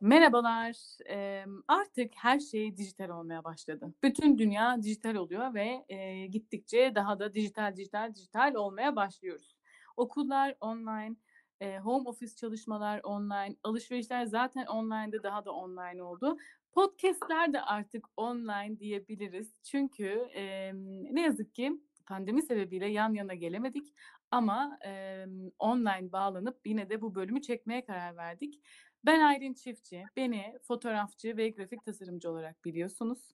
[0.00, 0.76] Merhabalar.
[1.06, 3.94] Emm, artık her şey dijital olmaya başladı.
[4.02, 9.56] Bütün dünya dijital oluyor ve, eee, gittikçe daha da dijital, dijital, dijital olmaya başlıyoruz.
[9.96, 11.16] Okullar online,
[11.60, 16.36] eee, home office çalışmalar online, alışverişler zaten online'dı, daha da online oldu.
[16.72, 19.54] Podcast'ler de artık online diyebiliriz.
[19.62, 21.72] Çünkü, emm, ne yazık ki
[22.06, 23.94] pandemi sebebiyle yan yana gelemedik
[24.30, 28.60] ama, emm, online bağlanıp yine de bu bölümü çekmeye karar verdik.
[29.04, 30.04] Ben Aylin Çiftçi.
[30.16, 33.30] Beni fotoğrafçı ve grafik tasarımcı olarak biliyorsunuz.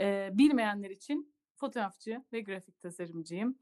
[0.00, 3.58] Eee, bilmeyenler için fotoğrafçı ve grafik tasarımcıyım.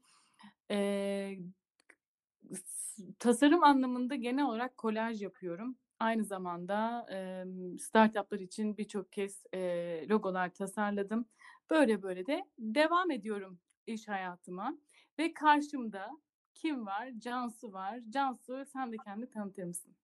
[2.55, 5.77] S tasarım anlamında genel olarak kolaj yapıyorum.
[5.99, 11.25] Aynı zamanda, emm, startup'lar için birçok kez, eee, logolar tasarladım.
[11.69, 14.77] Böyle böyle de devam ediyorum iş hayatıma
[15.19, 16.09] ve karşımda
[16.53, 17.09] kim var?
[17.19, 17.99] Cansu var.
[18.09, 19.95] Cansu, sen de kendini tanıtır mısın?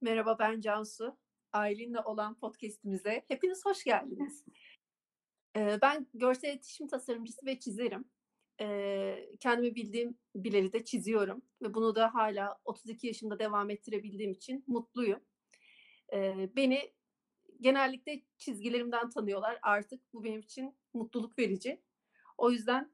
[0.00, 1.16] Merhaba, ben Cansu.
[1.52, 4.44] Aylin'le olan podcast'imize hepiniz hoş geldiniz.
[5.82, 8.04] Ben görsel iletişim tasarımcısı ve çizerim.
[9.40, 15.20] Kendimi bildiğim bileli de çiziyorum ve bunu da hâlâ 32 yaşımda devam ettirebildiğim için mutluyum.
[16.56, 16.94] Beni
[17.60, 19.58] genellikle çizgilerimden tanıyorlar.
[19.62, 21.82] Artık bu benim için mutluluk verici.
[22.38, 22.92] O yüzden,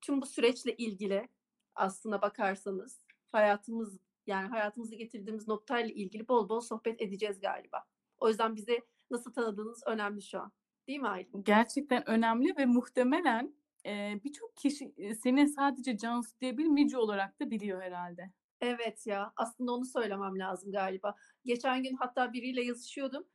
[0.00, 1.28] tüm bu süreçle ilgili
[1.74, 7.84] aslına bakarsanız hayatımız, yani hayatımıza getirdiğimiz noktayla ilgili bol bol sohbet edeceğiz galiba.
[8.18, 8.80] O yüzden bizi
[9.10, 10.52] nasıl tanıdığınız önemli şu an.
[10.88, 11.38] Değil mi Aylin?
[11.42, 17.40] Gerçekten önemli ve muhtemelen, eee, birçok kişi, eee, seni sadece Cansu değil, bir Micu olarak
[17.40, 18.30] da biliyor herhâlde.
[18.60, 21.14] Evet ya, aslında onu söylemem lazım galiba.
[21.44, 23.26] Geçen gün hatta biriyle yazışıyordum.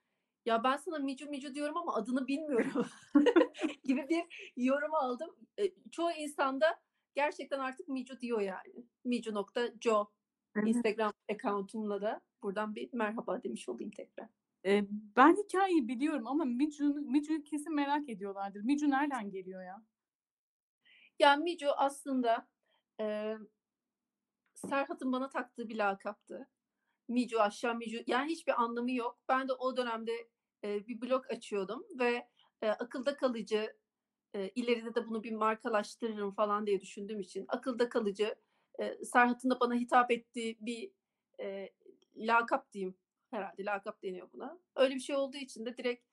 [0.45, 2.86] "Ya, ben sana Micu Micu diyorum ama adını bilmiyorum."
[3.84, 5.36] gibi bir yorum aldım.
[5.58, 6.80] Eee, çoğu insan da
[7.16, 8.86] gerçekten artık Micu diyor yani.
[9.04, 10.12] micu.co
[10.55, 10.67] Evet.
[10.67, 14.27] Instagram account'umla da buradan bir merhaba demiş olayım tekrar.
[14.65, 18.61] Eee, ben hikâyeyi biliyorum ama Micu'yu kesin merak ediyorlardır.
[18.61, 19.83] Micu nereden geliyor ya?
[21.20, 22.48] Ya, Micu aslında,
[22.99, 23.38] eee,
[24.55, 26.48] Serhat'ın bana taktığı bir lakaptı.
[27.09, 29.20] Micu aşağı Micu yani hiçbir anlamı yok.
[29.30, 30.14] Ben de o dönemde,
[30.64, 32.27] eee, bir blog açıyordum ve,
[32.64, 33.73] eee, akılda kalıcı,
[34.36, 38.36] eee, ileride de bunu bir markalaştırırım falan diye düşündüğüm için akılda kalıcı,
[38.80, 40.92] eee, Serhat'ın da bana hitap ettiği bir,
[41.40, 41.73] eee,
[42.16, 42.98] lakap diyeyim.
[43.32, 44.60] Herhâlde lakap deniyor buna.
[44.76, 46.06] Öyle bir şey olduğu için de direkt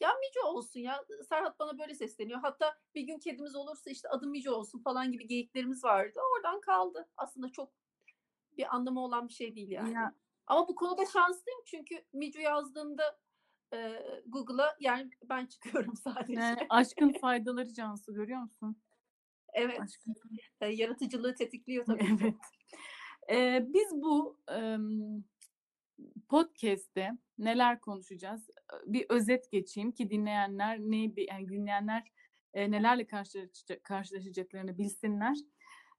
[0.00, 2.40] "Ya, Micu olsun ya, Serhat bana böyle sesleniyor.
[2.40, 6.20] Hatta bir gün kedimiz olursa, işte, adı Micu olsun." falan gibi geyiklerimiz vardı.
[6.36, 7.08] Oradan kaldı.
[7.16, 7.72] Aslında çok
[8.52, 9.94] bir anlamı olan bir şey değil yani.
[9.94, 10.14] Ya
[10.46, 13.18] Ama bu konuda şanslıyım çünkü Micu yazdığımda,
[13.72, 15.46] eee, Google'a yani ben
[15.86, 16.32] çıkıyorum sadece.
[16.40, 18.82] Yani aşkın faydaları Cansu, görüyor musun?
[19.54, 20.14] Evet, Aşkın
[20.62, 22.08] eee, yaratıcılığı tetikliyor tabii.
[22.10, 22.34] Evet.
[23.30, 25.24] Eee, biz bu, emm,
[26.28, 28.50] podcast'te neler konuşacağız?
[28.86, 30.78] Bir özet geçeyim ki dinleyenler
[31.16, 32.02] bi yani dinleyenler,
[32.56, 35.36] eee, nelerle karşılaşaca karşılaşacaklarını bilsinler.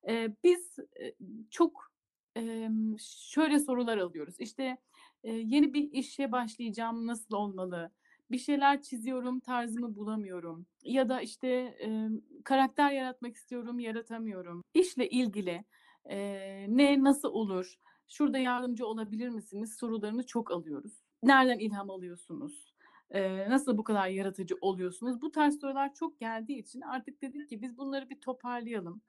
[0.08, 1.16] Eee, biz, eee,
[1.52, 1.92] çok,
[2.36, 4.36] emm, şöyle sorular alıyoruz.
[4.40, 4.78] İşte,
[5.24, 7.92] eee, yeni bir işe başlayacağım, nasıl olmalı?
[8.32, 11.48] Bir şeyler çiziyorum, tarzımı bulamıyorum ya da, işte,
[11.80, 14.64] emm, karakter yaratmak istiyorum, yaratamıyorum.
[14.74, 15.66] İşle ilgili,
[16.10, 17.76] eee, ne, nasıl olur,
[18.08, 21.04] şurada yardımcı olabilir misiniz sorularını çok alıyoruz.
[21.24, 22.76] Nereden ilham alıyorsunuz?
[23.14, 25.22] Eee, nasıl bu kadar yaratıcı oluyorsunuz?
[25.22, 29.02] Bu tarz sorular çok geldiği için artık dedik ki biz bunları bir toparlayalım.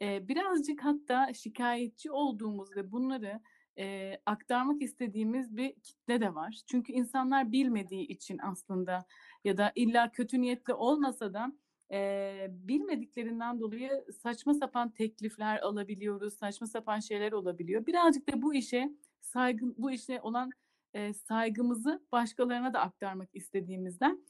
[0.00, 3.40] Eee, birazcık hatta şikâyetçi olduğumuz ve bunları,
[3.76, 6.60] eee, aktarmak istediğimiz bir kitle de var.
[6.70, 9.04] Çünkü insanlar bilmediği için aslında
[9.44, 11.52] ya da illa kötü niyetli olmasa da,
[11.90, 17.86] eee, bilmediklerinden dolayı saçma sapan teklifler alabiliyoruz, saçma sapan şeyler olabiliyor.
[17.86, 18.90] Birazcık da bu işe
[19.20, 20.50] saygı bu işe olan,
[20.94, 24.24] eee, saygımızı başkalarına da aktarmak istediğimizden,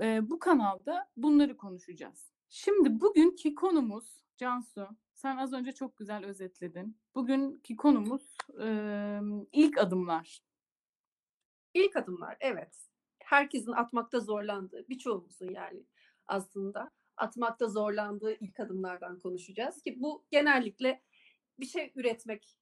[0.00, 2.30] eee, bu kanalda bunları konuşacağız.
[2.48, 4.88] Şimdi bugünkü konumuz Cansu,
[5.18, 7.00] sen az önce çok güzel özetledin.
[7.14, 10.40] Bugünkü konumuz, emm, ilk adımlar.
[11.74, 12.76] İlk adımlar, evet.
[13.18, 15.86] Herkesin atmakta zorlandığı, birçoğumuzun yani
[16.26, 21.02] aslında atmakta zorlandığı ilk adımlardan konuşacağız ki bu genellikle
[21.58, 22.58] bir şey üretmek,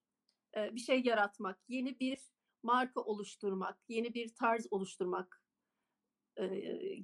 [0.56, 2.18] bir şey yaratmak, yeni bir
[2.62, 5.42] marka oluşturmak, yeni bir tarz oluşturmak,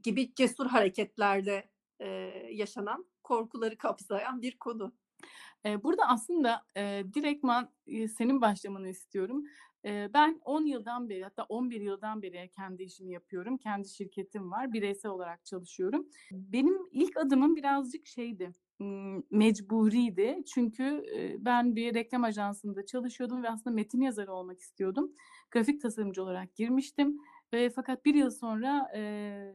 [0.02, 1.70] gibi cesur hareketlerde,
[2.50, 5.01] yaşanan, korkuları kapsayan bir konu.
[5.84, 9.44] Burada aslında, eee, direktman, eee, senin başlamanı istiyorum.
[9.84, 13.56] Eee, ben 10 yıldan beri hatta 11 yıldan beri kendi işimi yapıyorum.
[13.58, 14.72] Kendi şirketim var.
[14.72, 16.06] Bireysel olarak çalışıyorum.
[16.32, 18.52] Benim ilk adımım birazcık şeydi,
[19.30, 20.42] mecburiydi.
[20.54, 21.04] Çünkü,
[21.40, 25.12] ben bir reklam ajansında çalışıyordum ve aslında metin yazarı olmak istiyordum.
[25.50, 27.18] Grafik tasarımcı olarak girmiştim
[27.52, 29.54] ve fakat 1 yıl sonra, eee,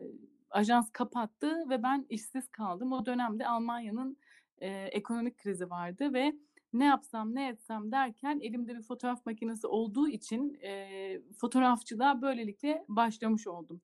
[0.50, 2.92] ajans kapattı ve ben işsiz kaldım.
[2.94, 4.18] O dönemde Almanya'nın,
[4.62, 6.34] eee, ekonomik krizi vardı ve
[6.74, 13.48] ne yapsam, ne etsem derken elimde bir fotoğraf makinesi olduğu için, eee, fotoğrafçılığa böylelikle başlamış
[13.48, 13.82] oldum.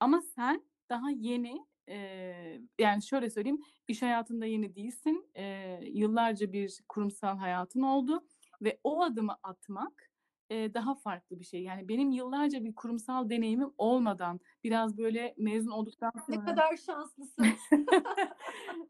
[0.00, 5.30] Ama sen daha yeni, eee, yani şöyle söyleyeyim, iş hayatında yeni değilsin.
[5.36, 8.24] Eee, yıllarca bir kurumsal hayatın oldu
[8.62, 10.09] ve o adımı atmak,
[10.50, 11.62] eee, daha farklı bir şey.
[11.62, 17.44] Yani benim yıllarca bir kurumsal deneyimim olmadan, biraz böyle mezun olduktan Ne sonra kadar şanslısın.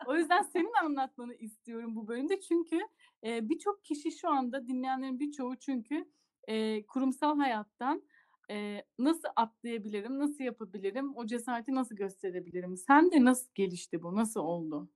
[0.04, 2.40] O yüzden senin anlatmanı istiyorum bu bölümde.
[2.40, 2.80] Çünkü,
[3.22, 6.10] eee, birçok kişi şu anda dinleyenlerin birçoğu çünkü,
[6.48, 8.02] eee, kurumsal hayattan,
[8.50, 12.76] eee, nasıl atlayabilirim, nasıl yapabilirim, o cesareti nasıl gösterebilirim?
[12.76, 14.16] Sende nasıl gelişti bu?
[14.16, 14.90] Nasıl oldu?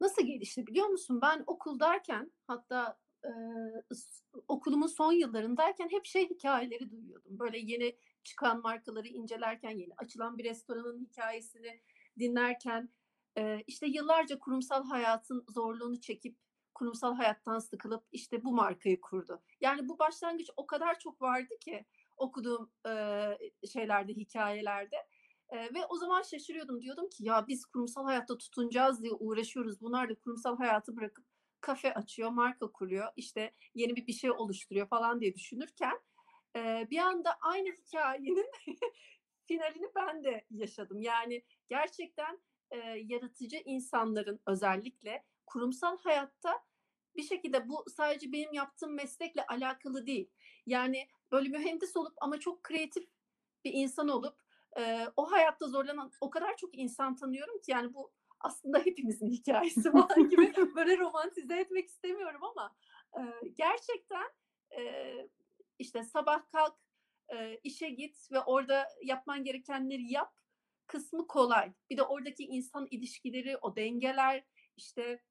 [0.00, 1.20] Nasıl gelişti biliyor musun?
[1.22, 2.98] Ben okuldayken hatta,
[3.92, 7.38] s okulumun son yıllarındayken hep şey hikâyeleri duyuyordum.
[7.38, 11.80] Böyle yeni çıkan markaları incelerken, yeni açılan bir restoranın hikâyesini
[12.18, 12.88] dinlerken,
[13.36, 16.36] eee, işte yıllarca kurumsal hayatın zorluğunu çekip,
[16.74, 19.42] kurumsal hayattan sıkılıp, işte bu markayı kurdu.
[19.60, 21.86] Yani bu başlangıç o kadar çok vardı ki
[22.16, 23.38] okuduğum, eee,
[23.72, 24.96] şeylerde, hikâyelerde.
[25.52, 26.82] Eee, ve o zaman şaşırıyordum.
[26.82, 29.80] Diyordum ki ya biz kurumsal hayatta tutunacağız diye uğraşıyoruz.
[29.80, 31.24] Bunlar da kurumsal hayatı bırakıp
[31.60, 36.00] kafe açıyor, marka kuruyor, işte yeni bir bir şey oluşturuyor falan diye düşünürken,
[36.56, 38.50] eee, bir anda aynı hikâyenin
[39.46, 41.00] finalini ben de yaşadım.
[41.00, 42.40] Yani gerçekten,
[42.72, 46.64] eee, yaratıcı insanların özellikle kurumsal hayatta
[47.16, 50.30] bir şekilde bu sadece benim yaptığım meslekle alakalı değil.
[50.66, 53.04] Yani böyle mühendis olup ama çok kreatif
[53.64, 54.40] bir insan olup,
[54.78, 59.92] eee, o hayatta zorlanan o kadar çok insan tanıyorum ki yani bu aslında hepimizin hikâyesi
[59.92, 62.76] falan gibi böyle romantize etmek istemiyorum ama,
[63.18, 64.28] eee, gerçekten,
[64.78, 65.28] eee,
[65.78, 66.74] işte sabah kalk,
[67.32, 70.34] eee, işe git ve orada yapman gerekenleri yap
[70.86, 71.72] kısmı kolay.
[71.90, 74.44] Bir de oradaki insan ilişkileri, o dengeler,
[74.76, 75.22] işte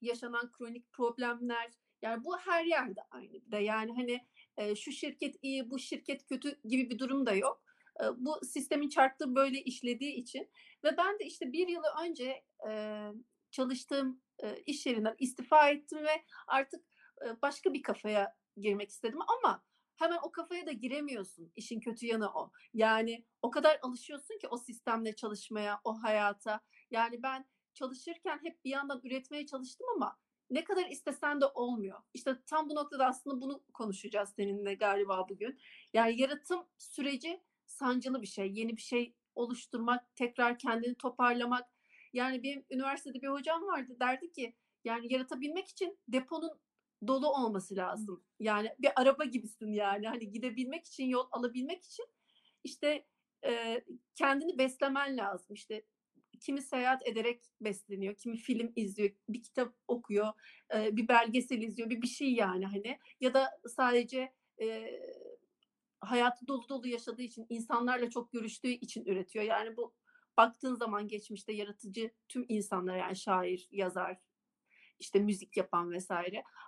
[0.00, 1.70] yaşanan kronik problemler,
[2.02, 3.58] yani bu her yerde aynı bir de.
[3.58, 4.26] Yani, hani,
[4.58, 7.62] eee, şu şirket iyi, bu şirket kötü gibi bir durum da yok.
[8.16, 10.50] Bu sistemin çarkları böyle işlediği için
[10.84, 12.44] ve ben de işte 1 yıl önce,
[13.50, 14.22] çalıştığım,
[14.66, 16.84] iş yerinden istifa ettim ve artık,
[17.42, 19.64] başka bir kafaya girmek istedim ama
[19.96, 21.52] hemen o kafaya da giremiyorsun.
[21.56, 22.52] İşin kötü yanı o.
[22.74, 26.60] Yani o kadar alışıyorsun ki o sistemle çalışmaya, o hayata.
[26.90, 30.18] Yani ben çalışırken hep bir yandan üretmeye çalıştım ama
[30.50, 32.02] ne kadar istesen de olmuyor.
[32.14, 35.58] İşte tam bu noktada aslında bunu konuşacağız seninle galiba bugün.
[35.92, 38.52] Yani yaratım süreci sancılı bir şey.
[38.54, 41.64] Yeni bir şey oluşturmak, tekrar kendini toparlamak.
[42.12, 44.54] Yani benim üniversitede bir hocam vardı, derdi ki,
[44.84, 46.50] yani yaratabilmek için deponun
[47.06, 48.24] dolu olması lazım.
[48.40, 50.08] Yani bir araba gibisin yani.
[50.08, 52.06] Hani gidebilmek için, yol alabilmek için
[52.64, 53.06] işte,
[53.44, 53.84] eee,
[54.14, 55.54] kendini beslemen lazım.
[55.54, 55.82] İşte
[56.40, 60.32] kimi seyahat ederek besleniyor, kimi film izliyor, bir kitap okuyor,
[60.74, 65.02] eee, bir belgesel izliyor, bir bir şey yani hani ya da sadece, eee,
[66.06, 69.44] hayatı dolu dolu yaşadığı için, insanlarla çok görüştüğü için üretiyor.
[69.46, 69.94] Yani bu
[70.38, 74.18] baktığın zaman geçmişte yaratıcı tüm insanlar yani şair, yazar,
[75.00, 76.10] işte müzik yapan vs.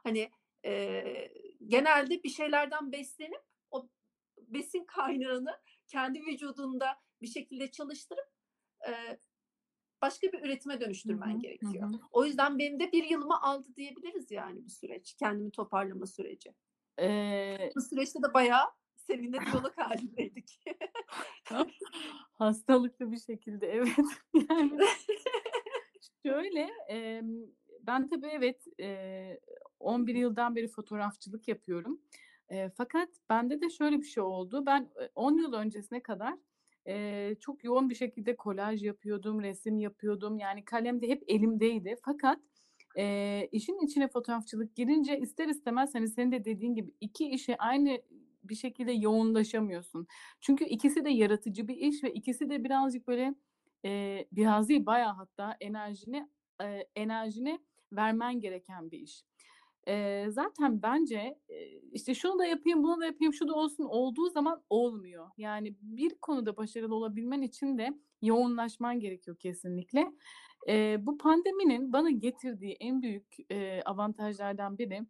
[0.04, 0.30] hani,
[0.64, 1.32] eee,
[1.66, 3.88] genelde bir şeylerden beslenip o
[4.38, 8.28] besin kaynağını kendi vücudunda bir şekilde çalıştırıp,
[8.88, 9.20] eee,
[10.02, 11.44] başka bir üretime dönüştürmen hı.
[11.62, 11.84] Hı gerekiyor.
[11.86, 12.00] hı.
[12.12, 16.54] O yüzden benim de 1 yılımı aldı diyebiliriz yani bu süreç, kendimi toparlama süreci.
[16.96, 18.66] Eee Bu süreçte de bayağı
[19.10, 20.60] seninle diyalog hâlindeydik.
[22.32, 23.88] Hastalıklı bir şekilde evet.
[24.50, 24.78] Yani
[26.26, 27.42] şöyle, emm,
[27.80, 29.40] ben tabii evet, eee,
[29.80, 32.00] 11 yıldan beri fotoğrafçılık yapıyorum.
[32.50, 34.66] Eee, fakat bende de şöyle bir şey oldu.
[34.66, 36.34] Ben, eee, 10 yıl öncesine kadar,
[36.86, 40.38] eee, çok yoğun bir şekilde kolaj yapıyordum, resim yapıyordum.
[40.38, 41.96] Yani kalem de hep elimdeydi.
[42.04, 42.38] Fakat,
[42.96, 47.98] eee, işin içine fotoğrafçılık girince ister istemez, hani, senin de dediğin gibi 2 işe aynı
[48.48, 50.06] bir şekilde yoğunlaşamıyorsun.
[50.40, 53.34] Çünkü ikisi de yaratıcı bir iş ve ikisi de birazcık böyle,
[53.84, 56.28] eee, biraz değil bayağı hatta enerjini,
[56.60, 57.58] eee, enerjini
[57.92, 59.22] vermen gereken bir iş.
[59.86, 64.30] Eee, zaten bence, eee, işte şunu da yapayım, bunu da yapayım, şu da olsun olduğu
[64.30, 65.28] zaman olmuyor.
[65.36, 67.88] Yani bir konuda başarılı olabilmen için de
[68.22, 70.12] yoğunlaşman gerekiyor kesinlikle.
[70.68, 75.00] Eee, bu pandeminin bana getirdiği en büyük, eee, avantajlardan biri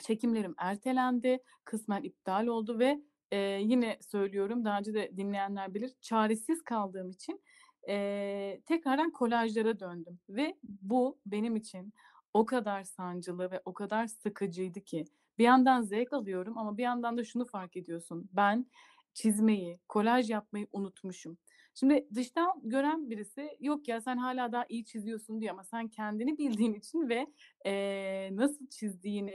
[0.00, 3.02] çekimlerim ertelendi, kısmen iptal oldu ve,
[3.32, 7.42] eee, yine söylüyorum, daha önce de dinleyenler bilir, çaresiz kaldığım için,
[7.88, 11.92] eee, tekrardan kolajlara döndüm ve bu benim için
[12.34, 15.04] o kadar sancılı ve o kadar sıkıcıydı ki.
[15.38, 18.66] Bir yandan zevk alıyorum ama bir yandan da şunu fark ediyorsun: Ben
[19.14, 21.38] çizmeyi, kolaj yapmayı unutmuşum.
[21.74, 26.38] Şimdi dıştan gören birisi, "Yok ya, sen hâlâ daha iyi çiziyorsun." diyor ama sen kendini
[26.38, 27.26] bildiğin için ve,
[27.64, 29.32] eee, nasıl çizdiğini,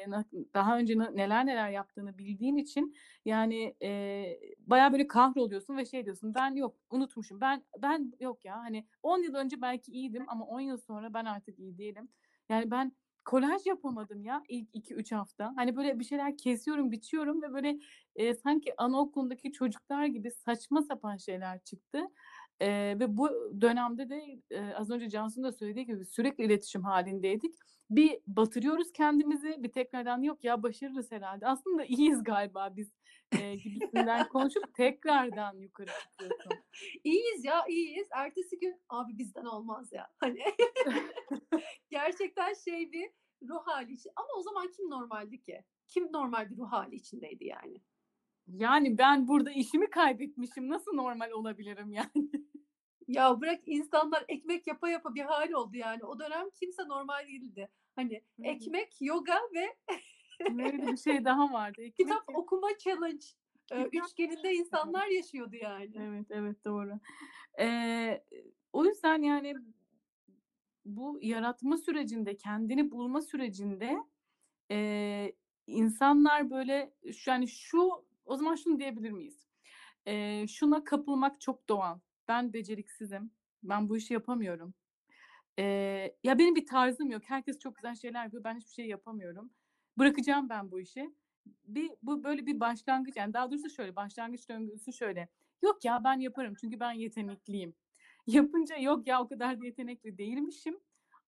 [0.53, 6.33] daha önce neler neler yaptığını bildiğin için, yani, eee, bayağı böyle kahroluyorsun ve şey diyorsun:
[6.35, 7.41] "Ben yok, unutmuşum.
[7.41, 11.25] Ben ben yok ya, hani, 10 yıl önce belki iyiydim ama 10 yıl sonra ben
[11.25, 12.09] artık iyi değilim."
[12.49, 12.91] Yani, ben
[13.25, 15.53] kolaj yapamadım ya ilk 2-3 hafta.
[15.55, 17.79] Hani, böyle bir şeyler kesiyorum, biçiyorum ve böyle,
[18.15, 21.99] eee, sanki anaokulundaki çocuklar gibi saçma sapan şeyler çıktı.
[22.61, 23.29] Eee, ve bu
[23.61, 27.55] dönemde de, eee, az önce Cansu'nun da söylediği gibi sürekli iletişim hâlindeydik.
[27.89, 31.47] Bir batırıyoruz kendimizi, bir tekrardan, "Yok ya, başarırız herhâlde.
[31.47, 32.91] Aslında iyiyiz galiba biz."
[33.33, 36.51] Eee, gibisinden konuşup tekrardan yukarı çıkıyorsun.
[37.03, 38.07] İyiyiz ya, iyiyiz.
[38.11, 40.43] Ertesi gün, "Abi bizden olmaz ya." Hani,
[41.89, 43.09] gerçekten şey bir
[43.49, 45.63] ruh hâli içi ama o zaman kim normaldi ki?
[45.87, 47.81] Kim normal bir ruh hâli içindeydi yani?
[48.47, 50.69] Yani, ben burada işimi kaybetmişim.
[50.69, 52.29] Nasıl normal olabilirim yani?
[53.07, 56.03] Ya, bırak insanlar ekmek yapa yapa bir hâl oldu yani.
[56.05, 57.69] O dönem kimse normal değildi.
[57.95, 59.77] Hani, ekmek, yoga ve
[60.49, 61.81] Böyle bir şey daha vardı.
[61.81, 63.25] Ekmek kitap okuma challenge,
[63.91, 65.95] üçgeninde insanlar yaşıyordu yani.
[65.99, 66.99] Evet, evet, doğru.
[67.59, 68.23] Eee,
[68.73, 69.55] o yüzden, yani,
[70.85, 73.97] bu yaratma sürecinde, kendini bulma sürecinde,
[74.69, 75.35] eee,
[75.67, 76.93] insanlar böyle
[77.27, 77.91] yani, şu
[78.25, 79.47] o zaman şunu diyebilir miyiz?
[80.07, 81.99] Eee, şuna kapılmak çok doğal.
[82.27, 83.31] Ben beceriksizim,
[83.63, 84.73] ben bu işi yapamıyorum.
[85.57, 87.23] Eee, ya, benim bir tarzım yok.
[87.27, 89.51] Herkes çok güzel şeyler yapıyor, ben hiçbir şey yapamıyorum.
[89.97, 91.15] Bırakacağım ben bu işi.
[91.65, 95.29] Bir bu böyle bir başlangıç, yani, daha doğrusu şöyle, başlangıç döngüsü şöyle:
[95.63, 97.75] "Yok ya, ben yaparım çünkü ben yetenekliyim."
[98.27, 100.79] Yapınca, "Yok ya, o kadar da yetenekli değilmişim."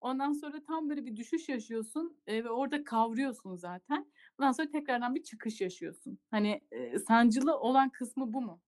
[0.02, 4.12] Ondan sonra tam böyle bir düşüş yaşıyorsun, eee, ve orada kavruyorsun zaten.
[4.40, 6.20] Ondan sonra tekrardan bir çıkış yaşıyorsun.
[6.32, 8.62] Hani, eee, sancılı olan kısmı bu mu?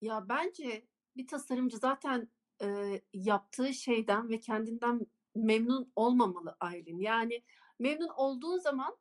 [0.00, 0.86] Ya, bence
[1.16, 2.28] bir tasarımcı zaten,
[2.62, 5.00] eee, yaptığı şeyden ve kendinden
[5.34, 6.98] memnun olmamalı Aylin.
[6.98, 7.42] Yani,
[7.78, 8.96] memnun olduğun zaman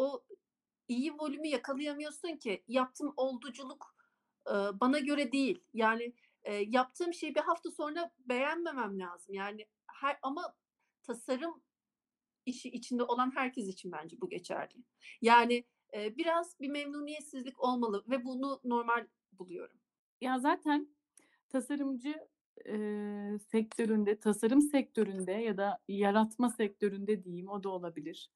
[0.00, 0.24] o
[0.88, 2.64] iyi volümü yakalayamıyorsun ki.
[2.68, 3.96] Yaptığım olduculuk,
[4.50, 5.64] ııı, bana göre değil.
[5.74, 6.14] Yani,
[6.46, 9.34] eee, yaptığım şeyi bir hafta sonra beğenmemem lazım.
[9.34, 10.54] Yani, her ama
[11.02, 11.62] tasarım
[12.46, 14.74] işi içinde olan herkes için bence bu geçerli.
[15.22, 15.64] Yani,
[15.94, 19.78] eee, biraz bir memnuniyetsizlik olmalı ve bunu normal buluyorum.
[20.20, 20.88] Ya, zaten
[21.48, 22.14] tasarımcı,
[22.66, 28.30] eee, sektöründe, tasarım sektöründe ya da yaratma sektöründe diyeyim, o da olabilir.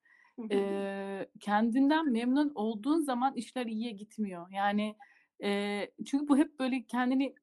[0.50, 4.47] Eee, kendinden memnun olduğun zaman işler iyiye gitmiyor.
[4.53, 4.97] Yani,
[5.41, 7.35] eee, çünkü bu hep böyle kendini,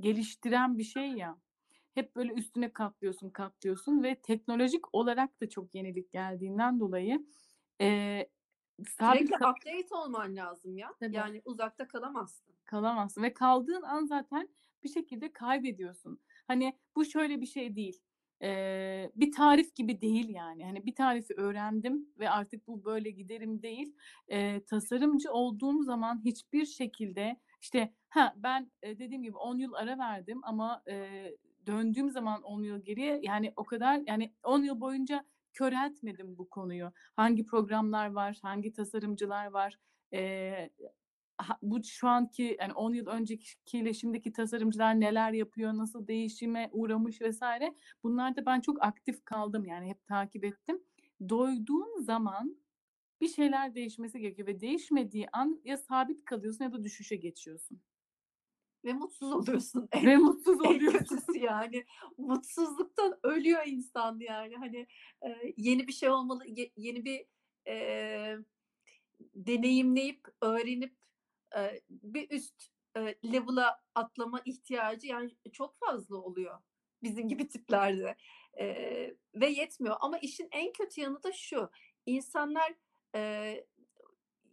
[0.00, 1.38] geliştiren bir şey ya.
[1.94, 7.26] Hep böyle üstüne katlıyorsun, katlıyorsun ve teknolojik olarak da çok yenilik geldiğinden dolayı,
[8.86, 10.94] sabit Sürekli ka update olman lazım ya.
[11.00, 11.24] Tabii.
[11.24, 12.54] Yani uzakta kalamazsın.
[12.64, 14.48] Kalamazsın ve kaldığın an zaten
[14.82, 16.20] bir şekilde kaybediyorsun.
[16.46, 18.02] Hani, bu şöyle bir şey değil,
[18.42, 20.64] eee, bir tarif gibi değil yani.
[20.64, 23.94] Hani, bir tarifi öğrendim ve artık bu böyle giderim değil.
[24.28, 30.40] Eee, tasarımcı olduğum zaman hiçbir şekilde, işte, ha, ben, dediğim gibi 10 yıl ara verdim
[30.44, 36.38] ama, eee, döndüğüm zaman 10 yıl geriye, yani, o kadar, yani, 10 yıl boyunca köreltmedim
[36.38, 36.92] bu konuyu.
[37.16, 39.76] Hangi programlar var, hangi tasarımcılar var,
[40.14, 40.68] ha
[41.62, 47.42] bu şu anki, yani, 10 yıl öncekiyle şimdiki tasarımcılar neler yapıyor, nasıl değişime uğramış vs.
[48.02, 50.82] bunlarda ben çok aktif kaldım, yani, hep takip ettim.
[51.28, 52.56] Doyduğun zaman
[53.20, 57.80] bir şeyler değişmesi gerekiyor ve değişmediği an ya sabit kalıyorsun ya da düşüşe geçiyorsun.
[58.84, 59.88] Ve mutsuz oluyorsun.
[60.06, 61.20] Ve mutsuz oluyorsun.
[61.40, 61.84] yani.
[62.18, 64.56] Mutsuzluktan ölüyor insan yani.
[64.56, 64.86] Hani,
[65.24, 67.26] eee, yeni bir şey olmalı, ye yeni bir,
[67.66, 68.38] eee,
[69.34, 70.94] deneyimleyip, öğrenip,
[71.90, 72.68] bir üst,
[73.24, 76.58] level'a atlama ihtiyacı, yani, çok fazla oluyor
[77.02, 78.16] bizim gibi tiplerde,
[79.34, 79.96] ve yetmiyor.
[80.00, 81.70] Ama işin en kötü yanı da şu:
[82.06, 82.74] İnsanlar,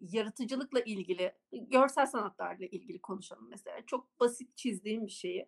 [0.02, 3.86] yaratıcılıkla ilgili, görsel sanatlarla ilgili konuşalım mesela.
[3.86, 5.48] Çok basit çizdiğim bir şeyi,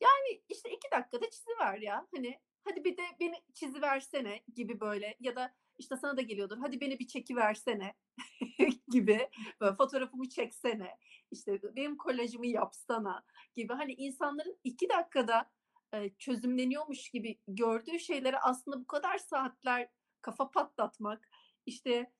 [0.00, 2.06] yani, işte, 2 dakikada çiziver ya.
[2.14, 6.80] Hani, hadi bir de beni çiziversene gibi böyle ya da, işte, sana da geliyordur, hadi
[6.80, 7.94] beni bir çekiversene
[8.90, 9.28] gibi,
[9.60, 10.98] böyle fotoğrafımı çeksene,
[11.30, 13.72] işte, benim kolajımı yapsana gibi.
[13.72, 15.50] Hani, insanların 2 dakikada,
[15.94, 19.88] eee, çözümleniyormuş gibi gördüğü şeylere aslında bu kadar saatler
[20.22, 21.28] kafa patlatmak,
[21.66, 22.12] işte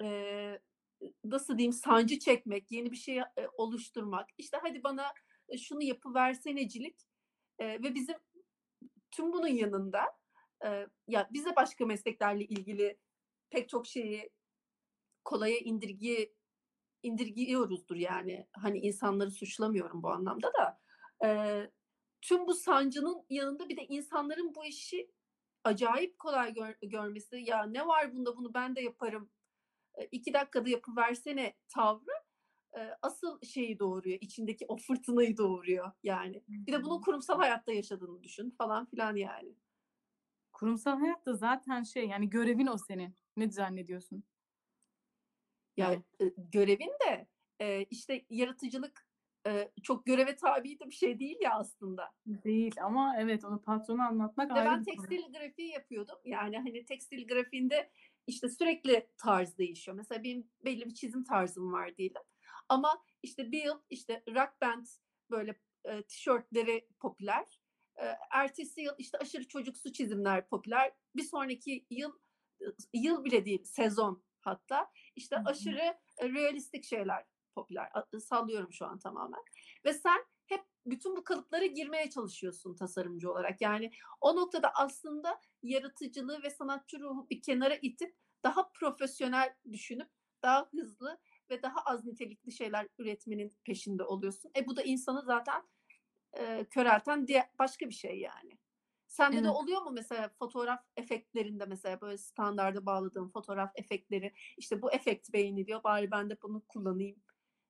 [0.00, 0.60] eee,
[1.24, 5.12] nasıl diyeyim, sancı çekmek, yeni bir şey, eee, oluşturmak, işte, "Hadi bana,
[5.48, 7.00] eee, şunu yapıversenecilik."
[7.60, 8.16] Eee, ve bizim
[9.16, 10.00] tüm bunun yanında,
[10.64, 12.98] eee, ya, biz de başka mesleklerle ilgili
[13.50, 14.30] pek çok şeyi
[15.24, 16.32] kolaya indirge
[17.02, 18.48] indirgiyoruzdur yani.
[18.52, 20.80] Hani, insanları suçlamıyorum bu anlamda da.
[21.24, 21.70] Eee,
[22.22, 25.10] tüm bu sancının yanında bir de insanların bu işi
[25.64, 29.30] acayip kolay gör görmesi, "Ya, ne var bunda, bunu ben de yaparım,
[29.98, 32.12] eee, 2 dakikada yapıversene." tavrı,
[33.02, 36.42] asıl şeyi doğuruyor, içindeki o fırtınayı doğuruyor yani.
[36.48, 39.54] Bir de bunun kurumsal hayatta yaşadığını düşün falan filan yani.
[40.52, 43.14] Kurumsal hayatta zaten şey, yani görevin o senin.
[43.36, 44.24] Ne zannediyorsun?
[45.76, 46.02] Ya, Yani.
[46.52, 47.28] görevin de,
[47.90, 49.08] işte, yaratıcılık,
[49.82, 52.10] çok göreve tabi de bir şey değil ya aslında.
[52.26, 55.08] Değil ama evet, onu patrona anlatmak Ve ayrı ben bir konu.
[55.08, 56.16] tekstil grafiği yapıyordum.
[56.24, 57.90] Yani, hani, tekstil grafiğinde,
[58.26, 59.96] işte, sürekli tarz değişiyor.
[59.96, 62.22] Mesela benim belli bir çizim tarzım var diyelim
[62.68, 64.86] ama, işte, bir yıl, işte, rock band
[65.30, 67.60] böyle, eee, tişörtleri popüler.
[67.98, 70.92] Eee, ertesi yıl, işte, aşırı çocuksu çizimler popüler.
[71.16, 72.12] Bir sonraki yıl,
[72.94, 75.44] yıl bile değil, sezon hatta, işte, Hı hı.
[75.44, 77.92] aşırı, realistik şeyler popüler.
[78.20, 79.40] Sallıyorum şu an tamamen
[79.84, 83.60] ve sen hep bütün bu kalıplara girmeye çalışıyorsun tasarımcı olarak.
[83.60, 83.90] Yani,
[84.20, 90.08] o noktada aslında yaratıcılığı ve sanatçı ruhu bir kenara itip daha profesyonel düşünüp
[90.42, 91.18] daha hızlı
[91.50, 94.50] ve daha az nitelikli şeyler üretmenin peşinde oluyorsun.
[94.56, 95.62] E, bu da insanı zaten,
[96.36, 98.58] eee, körelten diye başka bir şey yani.
[99.08, 99.50] Sende de Evet.
[99.50, 105.84] oluyor mu mesela fotoğraf efektlerinde mesela böyle standarda bağladığın fotoğraf efektleri, işte, "Bu efekt beğeniliyor,
[105.84, 107.22] bari ben de bunu kullanayım."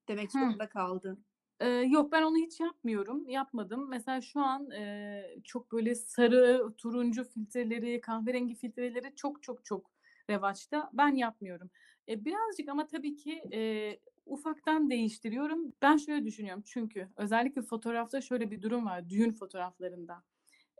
[0.09, 1.27] demek zorunda kaldığın?
[1.61, 3.89] Eee, yok, ben onu hiç yapmıyorum, yapmadım.
[3.89, 9.91] Mesela şu an, eee, çok böyle sarı, turuncu filtreleri, kahverengi filtreleri çok çok çok
[10.31, 10.91] revaçta.
[10.93, 11.71] Ben yapmıyorum.
[12.09, 15.73] Eee, birazcık ama tabii ki, eee, ufaktan değiştiriyorum.
[15.83, 20.23] Ben şöyle düşünüyorum çünkü özellikle fotoğrafta şöyle bir durum var, düğün fotoğraflarında.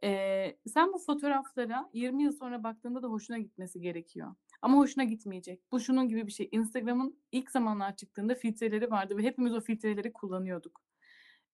[0.03, 5.63] Eee, sen bu fotoğraflara 20 yıl sonra baktığında da hoşuna gitmesi gerekiyor ama hoşuna gitmeyecek.
[5.73, 10.13] Bu şunun gibi bir şey, Instagram'ın ilk zamanlar çıktığında filtreleri vardı ve hepimiz o filtreleri
[10.13, 10.83] kullanıyorduk.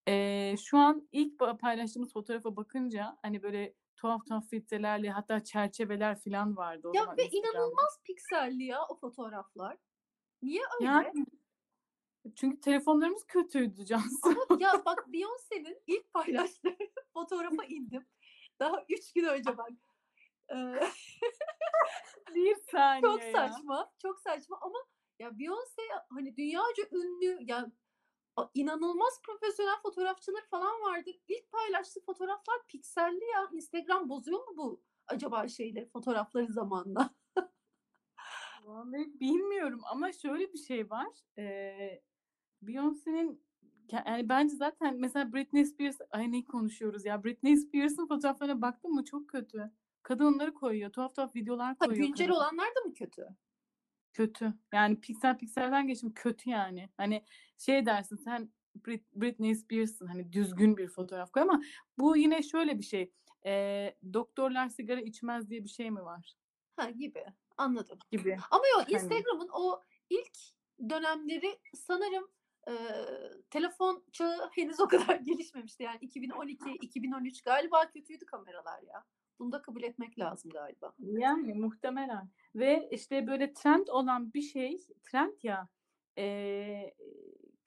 [0.09, 6.57] Eee, şu an ilk paylaştığımız fotoğrafa bakınca, hani, böyle tuhaf tuhaf filtrelerle hatta çerçeveler filan
[6.57, 7.49] vardı o Ya, zaman ve Instagram'da.
[7.59, 9.77] inanılmaz pikselli ya o fotoğraflar.
[10.43, 10.87] Niye öyle?
[10.87, 11.27] Yani.
[12.37, 14.29] Çünkü telefonlarımız kötüydü Cansu.
[14.51, 16.77] Ama ya, bak Beyoncé'nin ilk paylaştığı
[17.15, 18.07] fotoğrafa indim.
[18.61, 19.71] Daha 3 gün önce bak.
[22.35, 23.33] 1 Çok saniye ya.
[23.33, 24.79] saçma, çok saçma ama
[25.19, 25.83] ya Beyoncé,
[26.15, 27.67] hani, dünyaca ünlü, ya,
[28.55, 31.11] inanılmaz profesyonel fotoğrafçıları falan vardı.
[31.29, 33.49] İlk paylaştığı fotoğraflar pikselli ya.
[33.53, 37.11] Instagram bozuyor mu bu acaba şeyleri, fotoğrafları zamanla?
[38.65, 41.09] Vallahi bilmiyorum ama şöyle bir şey var.
[41.39, 42.03] Eee,
[42.63, 43.43] Beyoncé'nin
[43.93, 47.25] yani, bence zaten mesela Britney Spears Ay, ne konuşuyoruz ya?
[47.25, 49.71] Britney Spears'ın fotoğraflarına baktın mı çok kötü.
[50.03, 50.91] Kadın onları koyuyor.
[50.93, 52.37] Tuhaf tuhaf videolar Ha, koyuyor güncel kadın.
[52.37, 53.29] olanlar da mı kötü?
[54.13, 54.55] Kötü.
[54.75, 56.91] Yani piksel pikselden geçtim, kötü yani.
[56.97, 57.25] Hani,
[57.59, 58.53] şey dersin, sen
[58.87, 61.61] Brit Britney Spears'sın, hani, düzgün bir fotoğraf koy ama
[61.99, 63.13] bu yine şöyle bir şey,
[63.45, 66.35] eee, doktorlar sigara içmez diye bir şey mi var?
[66.77, 67.25] Ha, gibi.
[67.57, 67.99] Anladım.
[68.11, 68.37] Gibi.
[68.51, 68.93] Ama yok, Hani.
[68.95, 70.39] Instagram'ın o ilk
[70.91, 72.29] dönemleri sanırım,
[72.69, 75.83] eee, telefon çağı henüz o kadar gelişmemişti.
[75.83, 79.05] Yani 2012-2013 galiba kötüydü kameralar ya.
[79.39, 80.95] Bunu da kabul etmek lazım galiba.
[80.99, 85.69] Yani muhtemelen ve, işte, böyle trend olan bir şey, trend ya,
[86.17, 86.95] eee,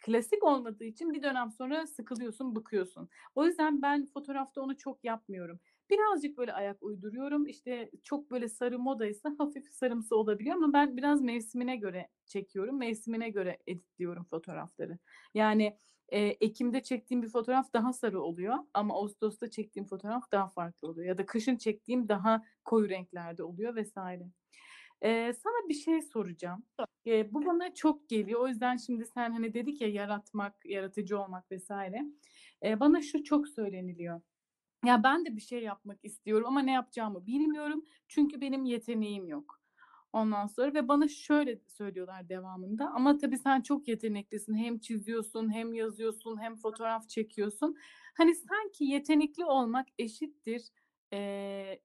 [0.05, 3.09] klasik olmadığı için bir dönem sonra sıkılıyorsun, bıkıyorsun.
[3.35, 5.59] O yüzden ben fotoğrafta onu çok yapmıyorum.
[5.89, 7.47] Birazcık böyle ayak uyduruyorum.
[7.47, 13.29] İşte, çok böyle sarı modaysa hafif sarımsı olabiliyor ama ben biraz mevsimine göre çekiyorum, mevsimine
[13.29, 14.97] göre editliyorum fotoğrafları.
[15.33, 15.77] Yani,
[16.11, 21.07] eee, ekimde çektiğim bir fotoğraf daha sarı oluyor ama ağustosta çektiğim fotoğraf daha farklı oluyor
[21.07, 23.97] ya da kışın çektiğim daha koyu renklerde oluyor vs.
[25.03, 26.63] Eee, sana bir şey soracağım.
[27.05, 28.39] Eee, bu bana çok geliyor.
[28.41, 31.69] O yüzden şimdi sen, hani, dedik ya yaratmak, yaratıcı olmak vs.
[32.63, 34.21] Eee, bana şu çok söyleniliyor.
[34.85, 39.61] Ya, ben de bir şey yapmak istiyorum ama ne yapacağımı bilmiyorum çünkü benim yeteneğim yok.
[40.13, 44.55] Ondan sonra ve bana şöyle söylüyorlar devamında ama tabii sen çok yeteneklisin.
[44.55, 47.77] Hem çiziyorsun hem yazıyorsun hem fotoğraf çekiyorsun.
[48.17, 50.63] Hani, sanki yetenekli olmak eşittir,
[51.11, 51.81] eee,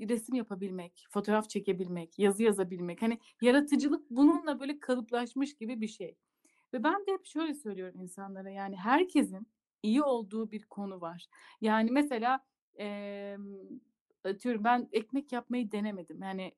[0.00, 3.02] resim yapabilmek, fotoğraf çekebilmek, yazı yazabilmek.
[3.02, 6.16] Hani, yaratıcılık bununla böyle kalıplaşmış gibi bir şey
[6.74, 9.46] ve ben de hep şöyle söylüyorum insanlara, yani, herkesin
[9.82, 11.26] iyi olduğu bir konu var.
[11.60, 12.40] Yani, mesela,
[12.76, 13.56] emm,
[14.24, 16.22] atıyorum ben ekmek yapmayı denemedim.
[16.22, 16.52] Yani,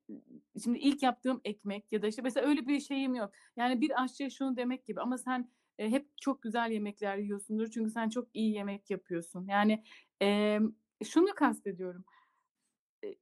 [0.65, 3.31] şimdi ilk yaptığım ekmek ya da, işte, mesela öyle bir şeyim yok.
[3.57, 7.91] Yani bir aşçıya şunu demek gibi ama sen, eee, hep çok güzel yemekler yiyorsundur çünkü
[7.91, 9.47] sen çok iyi yemek yapıyorsun.
[9.49, 9.83] Yani,
[10.21, 10.73] emm,
[11.05, 12.05] şunu kastediyorum.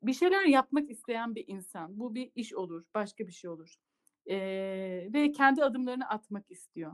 [0.03, 3.75] Bir şeyler yapmak isteyen bir insan, bu bir iş olur, başka bir şey olur,
[4.27, 6.93] eee, ve kendi adımlarını atmak istiyor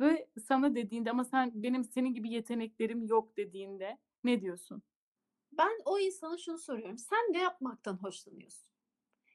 [0.00, 4.82] ve sana dediğinde ama sen benim senin gibi yeteneklerim yok dediğinde ne diyorsun?
[5.52, 8.68] Ben o insana şunu soruyorum: Sen ne yapmaktan hoşlanıyorsun?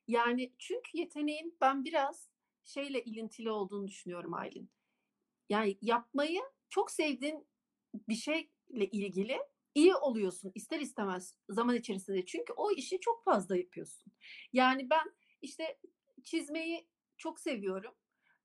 [0.08, 2.30] Yani çünkü yeteneğin ben biraz
[2.65, 4.71] şeyle ilintili olduğunu düşünüyorum Aylin.
[5.50, 7.47] Yani yapmayı çok sevdiğin
[8.10, 9.38] bir şeyle ilgili
[9.78, 12.26] iyi oluyorsun ister istemez zaman içerisinde.
[12.26, 14.13] Çünkü o işi çok fazla yapıyorsun.
[14.54, 15.06] Yani ben,
[15.42, 15.80] işte,
[16.24, 17.96] çizmeyi çok seviyorum,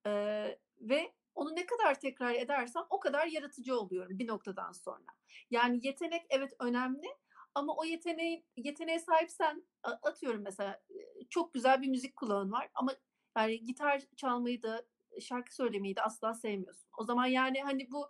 [0.07, 5.07] eee, ve onu ne kadar tekrar edersem o kadar yaratıcı oluyorum bir noktadan sonra.
[5.51, 7.09] Yani yetenek evet önemli
[7.55, 10.83] ama o yeteneğin yeteneğe sahipsen atıyorum mesela,
[11.31, 12.93] çok güzel bir müzik kulağın var ama
[13.39, 14.85] yani gitar çalmayı da,
[15.21, 16.91] şarkı söylemeyi de asla sevmiyorsun.
[16.99, 18.09] O zaman yani, hani, bu,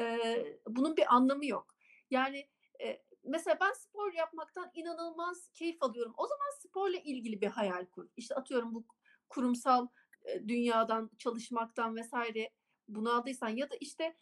[0.00, 1.74] eee, bunun bir anlamı yok.
[2.10, 2.48] Yani,
[3.24, 6.14] mesela ben spor yapmaktan inanılmaz keyif alıyorum.
[6.16, 8.08] O zaman sporla ilgili bir hayal kur.
[8.16, 8.86] İşte, atıyorum bu
[9.28, 9.88] kurumsal,
[10.48, 12.12] dünyadan, çalışmaktan vs.
[12.88, 14.16] bunaldıysan ya da, işte,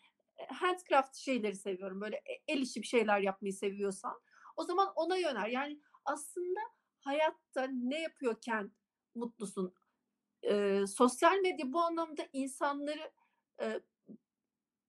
[0.49, 4.20] handcraft şeyleri seviyorum, böyle e el işi bir şeyler yapmayı seviyorsan
[4.57, 5.51] o zaman ona yönel.
[5.53, 6.61] Yani aslında
[7.01, 8.73] hayatta ne yapıyorken
[9.14, 9.75] mutlusun?
[10.42, 13.12] Eee, sosyal medya bu anlamda insanları,
[13.61, 13.81] eee,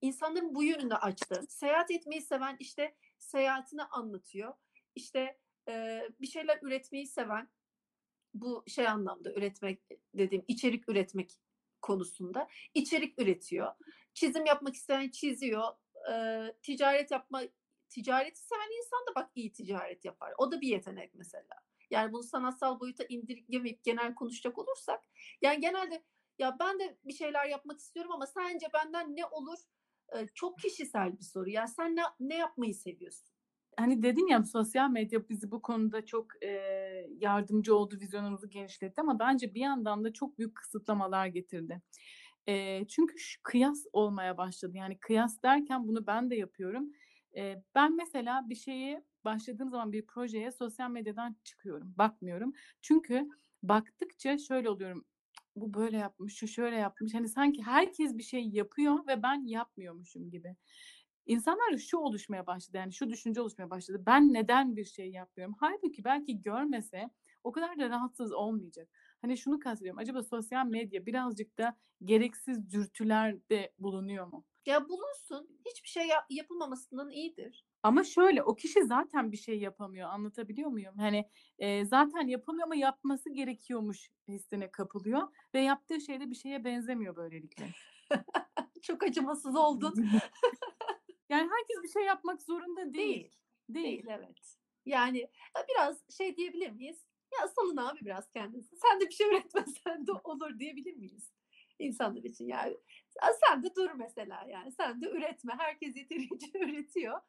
[0.01, 1.43] insanların bu yönünü açtı.
[1.49, 4.53] Seyahat etmeyi seven, işte, seyahatini anlatıyor.
[4.95, 7.49] İşte, eee, bir şeyler üretmeyi seven,
[8.33, 9.81] bu şey anlamda üretmek
[10.15, 11.31] dediğim, içerik üretmek
[11.81, 13.73] konusunda içerik üretiyor.
[14.13, 15.69] Çizim yapmak isteyen çiziyor.
[16.09, 17.43] Eee, ticaret yapma
[17.89, 20.33] ticareti seven insan da bak iyi ticaret yapar.
[20.37, 21.61] O da bir yetenek mesela.
[21.91, 25.03] Yani bunu sanatsal boyuta indirgemeyip genel konuşacak olursak,
[25.41, 26.03] yani genelde
[26.39, 29.59] ya ben de bir şeyler yapmak istiyorum ama sence benden ne olur?
[30.35, 31.49] Çok kişisel bir soru.
[31.49, 33.27] Ya sen ne ne yapmayı seviyorsun?
[33.77, 39.19] Hani, dedin ya, sosyal medya bizi bu konuda çok, eee, yardımcı oldu, vizyonumuzu genişletti ama
[39.19, 41.81] bence bir yandan da çok büyük kısıtlamalar getirdi.
[42.47, 44.77] Eee, çünkü ş kıyas olmaya başladı.
[44.77, 46.89] Yani kıyas derken bunu ben de yapıyorum.
[47.35, 52.53] Eee, ben mesela bir şeyi başladığım zaman bir projeye sosyal medyadan çıkıyorum, bakmıyorum.
[52.81, 53.29] Çünkü
[53.63, 55.05] baktıkça şöyle oluyorum,
[55.55, 57.13] bu böyle yapmış, şu şöyle yapmış.
[57.13, 60.55] Hani, sanki herkes bir şey yapıyor ve ben yapmıyormuşum gibi.
[61.25, 65.55] İnsanlarda şu oluşmaya başladı, yani şu düşünce oluşmaya başladı: Ben neden bir şey yapmıyorum?
[65.59, 67.09] Hâlbuki belki görmese
[67.43, 68.89] o kadar da rahatsız olmayacak.
[69.21, 74.45] Hani, şunu kastediyorum, acaba sosyal medya birazcık da gereksiz dürtülerde bulunuyor mu?
[74.65, 77.65] Ya bulunsun, hiçbir şey yap yapılmamasından iyidir.
[77.83, 80.95] Ama şöyle, o kişi zaten bir şey yapamıyor, anlatabiliyor muyum?
[80.97, 81.25] Hani,
[81.59, 87.15] eee, zaten yapamıyor ama yapması gerekiyormuş hissine kapılıyor ve yaptığı şey de bir şeye benzemiyor
[87.15, 87.65] böylelikle.
[88.81, 89.93] Çok acımasız oldun.
[91.29, 92.93] Yani herkes bir şey yapmak zorunda değil.
[92.93, 93.31] Değil,
[93.69, 94.05] değil, Değil.
[94.09, 94.55] evet.
[94.85, 95.19] Yani,
[95.57, 97.05] ya biraz şey diyebilir miyiz?
[97.39, 98.75] "Ya salın abi biraz kendinizi.
[98.77, 101.31] Sen de bir şey üretmesen de olur." diyebilir miyiz
[101.79, 102.77] insanlar için yani?
[103.49, 104.71] Sen de dur mesela yani.
[104.71, 105.53] Sen de üretme.
[105.57, 107.19] Herkes yeterince üretiyor.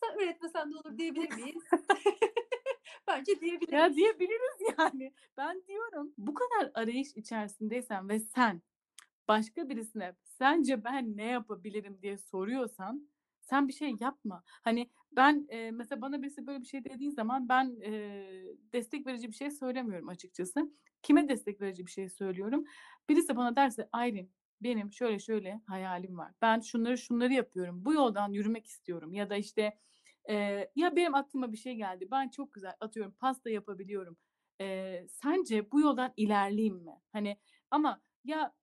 [0.00, 1.62] Sen üretmesen de olur diyebilir miyiz?
[3.08, 3.96] Bence Ya, diyebiliriz.
[3.96, 5.12] diyebiliriz yani.
[5.36, 8.62] Ben diyorum, bu kadar arayış içerisindeysen ve sen
[9.28, 14.42] başka birisine "Sence ben ne yapabilirim?" diye soruyorsan sen bir şey yapma.
[14.46, 19.28] Hani, ben, eee, mesela bana birisi böyle bir şey dediği zaman ben, eee, destek verici
[19.28, 20.72] bir şey söylemiyorum açıkçası.
[21.02, 22.64] Kime destek verici bir şey söylüyorum?
[23.08, 24.32] Birisi bana derse, "Aylin,
[24.62, 26.32] benim şöyle şöyle hayalim var.
[26.42, 27.84] Ben şunları şunları yapıyorum.
[27.84, 29.78] Bu yoldan yürümek istiyorum." ya da, işte,
[30.28, 32.08] eee, "Ya, benim aklıma bir şey geldi.
[32.10, 34.16] Ben çok güzel, atıyorum, pasta yapabiliyorum.
[34.60, 37.38] Eee, sence bu yoldan ilerleyeyim mi?" Hani,
[37.70, 38.54] ama "Ya,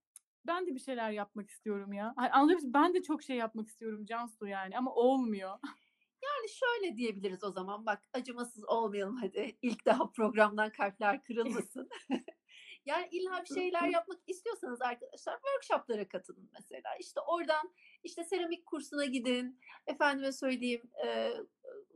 [0.47, 2.73] ben de bir şeyler yapmak istiyorum ya." Muyum?
[2.73, 5.59] Ben de çok şey yapmak istiyorum Cansu yani ama olmuyor.
[6.23, 9.57] Yani şöyle diyebiliriz o zaman, bak acımasız olmayalım hadi.
[9.61, 11.89] İlk daha programdan kalpler kırılmasın.
[12.85, 16.95] Yani illa bir şeyler yapmak istiyorsanız arkadaşlar workshop'lara katılın mesela.
[16.99, 21.47] İşte oradan, işte, seramik kursuna gidin, efendime söyleyeyim, ııı,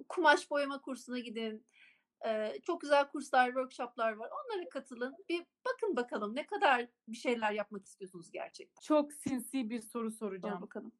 [0.09, 1.65] kumaş boyama kursuna gidin.
[2.25, 4.29] Eee, çok güzel kurslar, workshop'lar var.
[4.31, 5.15] Onlara katılın.
[5.29, 8.81] Bir bakın bakalım ne kadar bir şeyler yapmak istiyorsunuz gerçekten.
[8.81, 10.61] Çok sinsi bir soru Sor soracağım.
[10.61, 10.91] bakalım.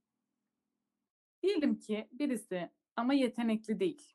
[1.43, 4.13] Diyelim ki birisi ama yetenekli değil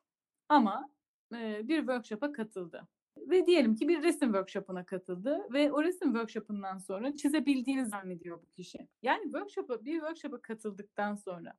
[0.49, 0.89] ama,
[1.31, 2.87] eee, bir workshop'a katıldı
[3.29, 8.51] ve diyelim ki bir resim workshop'una katıldı ve o resim workshop'undan sonra çizebildiğini zannediyor bu
[8.51, 8.87] kişi.
[9.01, 11.53] Yani workshop'a bir workshop'a katıldıktan sonra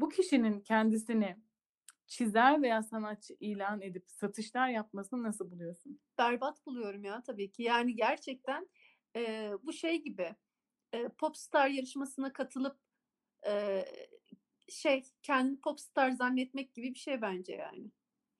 [0.00, 1.36] bu kişinin kendisini
[2.06, 6.00] çizer veya sanatçı ilan edip satışlar yapmasını nasıl buluyorsun?
[6.18, 7.62] Berbat buluyorum ya tabii ki.
[7.62, 8.68] Yani gerçekten,
[9.16, 10.36] eee, bu şey gibi,
[10.94, 12.78] eee, popstar yarışmasına katılıp,
[13.46, 13.86] eee,
[14.68, 17.92] şey, kendini popstar zannetmek gibi bir şey bence yani.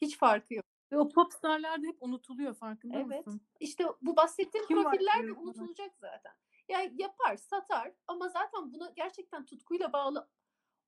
[0.02, 0.66] Hiç farkı yok.
[0.92, 3.26] Ve o popstarlar da hep unutuluyor farkında Evet.
[3.26, 3.40] mısın?
[3.60, 6.32] İşte bu bahsettiğim Kim profiller de unutulacak zaten.
[6.68, 10.28] Ya yapar, satar ama zaten buna gerçekten tutkuyla bağlı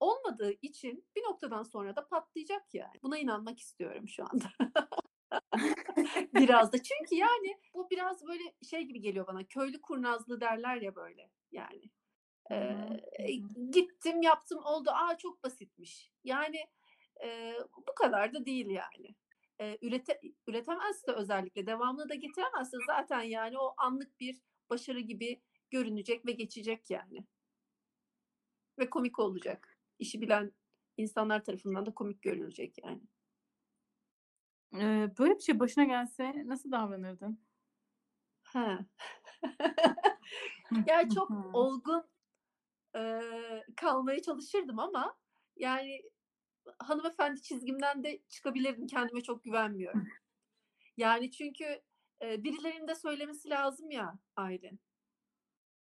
[0.00, 2.98] olmadığı için bir noktadan sonra da patlayacak yani.
[3.02, 4.44] Buna inanmak istiyorum şu anda.
[6.34, 6.76] Biraz da.
[6.82, 9.44] Çünkü yani bu biraz böyle şey gibi geliyor bana.
[9.44, 11.90] Köylü kurnazlığı derler ya böyle yani.
[12.48, 13.00] Hı.
[13.72, 14.90] gittim, yaptım, oldu.
[14.90, 16.12] A, çok basitmiş.
[16.24, 16.66] Yani,
[17.22, 19.14] eee, bu kadar da değil yani.
[19.60, 26.26] Eee, ürete üretemezse özellikle devamını da getiremezse zaten yani o anlık bir başarı gibi görünecek
[26.26, 27.26] ve geçecek yani.
[28.78, 29.78] Ve komik olacak.
[29.98, 30.52] İşi bilen
[30.96, 33.02] insanlar tarafından da komik görülecek yani.
[34.72, 37.40] Eee, böyle bir şey başına gelse nasıl davranırdın?
[38.52, 38.58] He.
[40.70, 40.84] Hıh.
[40.86, 42.04] Ya Hı çok olgun,
[42.96, 45.18] eee, kalmaya çalışırdım ama
[45.56, 46.02] yani
[46.78, 48.86] hanımefendi çizgimden de çıkabilirdim.
[48.86, 50.08] Kendime çok güvenmiyorum.
[50.96, 51.82] Yani çünkü,
[52.22, 54.80] eee, birilerinin de söylemesi lazım ya Aylin.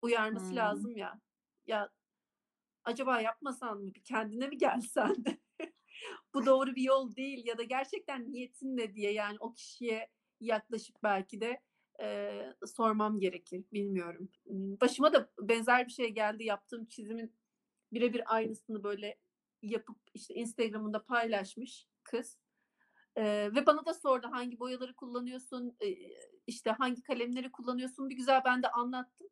[0.02, 0.56] Uyarması Hımm.
[0.56, 1.22] lazım ya.
[1.68, 1.90] Ya,
[2.86, 3.96] acaba yapmasan mı?
[3.96, 5.16] Bir kendine mi gelsen?
[6.34, 10.96] Bu doğru bir yol değil ya da gerçekten niyetin ne diye yani o kişiye yaklaşıp
[11.04, 11.62] belki de,
[12.00, 13.66] eee, sormam gerekir.
[13.74, 14.30] Bilmiyorum.
[14.82, 16.44] Başıma da benzer bir şey geldi.
[16.46, 17.36] Yaptığım çizimin
[17.94, 19.20] bire bir aynısını böyle
[19.62, 22.40] yapıp işte Instagram'ında paylaşmış kız.
[23.18, 25.78] Eee, ve bana da sordu hangi boyaları kullanıyorsun,
[26.48, 28.10] işte hangi kalemleri kullanıyorsun?
[28.10, 29.28] Bir güzel ben de anlattım.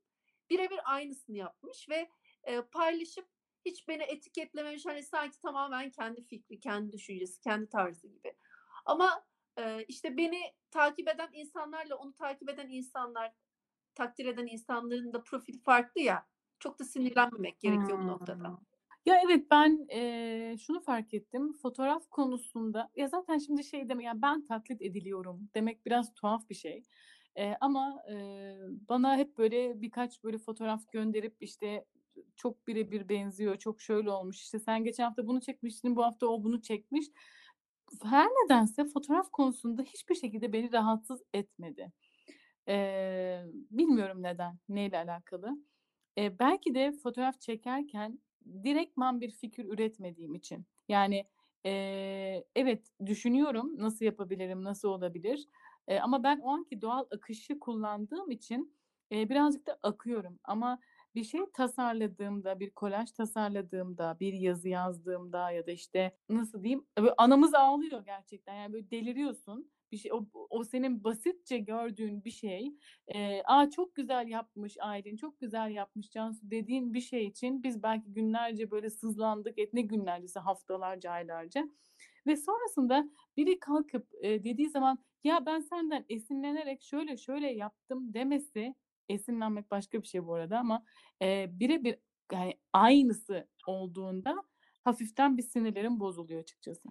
[0.49, 2.09] Bire bir aynısını yapmış ve,
[2.47, 3.27] eee, paylaşıp
[3.65, 4.85] hiç beni etiketlememiş.
[4.85, 8.33] Hani sanki tamamen kendi fikri, kendi düşüncesi, kendi tarzı gibi.
[8.85, 9.25] Ama,
[9.59, 13.33] eee, işte beni takip eden insanlarla onu takip eden insanlar,
[13.95, 16.27] takdir eden insanların da profili farklı ya.
[16.59, 18.55] Çok da sinirlenmemek gerekiyor bu noktada.
[19.07, 21.53] Ya, evet, ben, eee, şunu fark ettim.
[21.53, 26.55] Fotoğraf konusunda ya, zaten şimdi şey deme ya, ben taklit ediliyorum demek biraz tuhaf bir
[26.55, 26.83] şey.
[27.37, 28.57] Eee, ama, eee,
[28.89, 31.85] bana hep böyle birkaç böyle fotoğraf gönderip, işte,
[32.35, 36.27] çok bire bir benziyor, çok şöyle olmuş, işte, sen geçen hafta bunu çekmiştin, bu hafta
[36.27, 37.05] o bunu çekmiş.
[38.03, 41.91] Her nedense fotoğraf konusunda hiçbir şekilde beni rahatsız etmedi.
[42.67, 45.51] Eee, bilmiyorum neden, neyle alakalı.
[46.17, 48.19] Eee, belki de fotoğraf çekerken
[48.63, 50.65] direktman bir fikir üretmediğim için.
[50.89, 51.25] Yani,
[51.65, 55.47] eee, evet, düşünüyorum, nasıl yapabilirim, nasıl olabilir?
[55.89, 58.75] Eee, ama ben o anki doğal akışı kullandığım için,
[59.11, 60.39] eee, birazcık da akıyorum.
[60.43, 60.79] Ama
[61.15, 67.13] bir şey tasarladığımda, bir kolaj tasarladığımda, bir yazı yazdığımda ya da, işte, nasıl diyeyim, böyle
[67.17, 68.55] anamız ağlıyor gerçekten.
[68.55, 69.71] Yani, böyle deliriyorsun.
[69.91, 72.73] Bir şey o o senin basitçe gördüğün bir şey,
[73.15, 77.83] eee, "A, çok güzel yapmış Aylin, çok güzel yapmış Cansu." dediğin bir şey için biz
[77.83, 79.59] belki günlerce böyle sızlandık.
[79.59, 81.69] Et ne günlercesi, haftalarca, aylarca
[82.27, 88.75] ve sonrasında biri kalkıp, eee, dediği zaman, "Ya, ben senden esinlenerek şöyle şöyle yaptım." demesi,
[89.09, 90.83] esinlenmek başka bir şey bu arada ama,
[91.21, 91.97] eee, bire bir
[92.33, 94.43] yani aynısı olduğunda
[94.83, 96.89] hafiften bir sinirlerim bozuluyor açıkçası.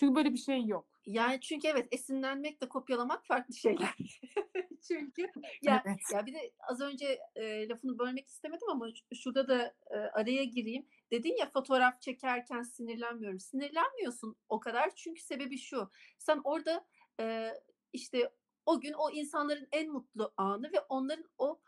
[0.00, 0.86] Çünkü böyle bir şey yok.
[1.06, 4.20] Yani çünkü evet, esinlenmekle kopyalamak farklı şeyler.
[4.88, 5.30] Çünkü
[5.62, 6.00] ya Evet.
[6.08, 10.86] ya bir de az önce, eee, lafını bölmek istemedim ama şurada da, eee, araya gireyim.
[11.12, 16.86] Dedin ya, "Fotoğraf çekerken sinirlenmiyorum." Sinirlenmiyorsun o kadar çünkü sebebi şu: Sen orada,
[17.20, 17.54] eee,
[17.92, 18.32] işte,
[18.66, 21.60] o gün o insanların en mutlu anı ve onların o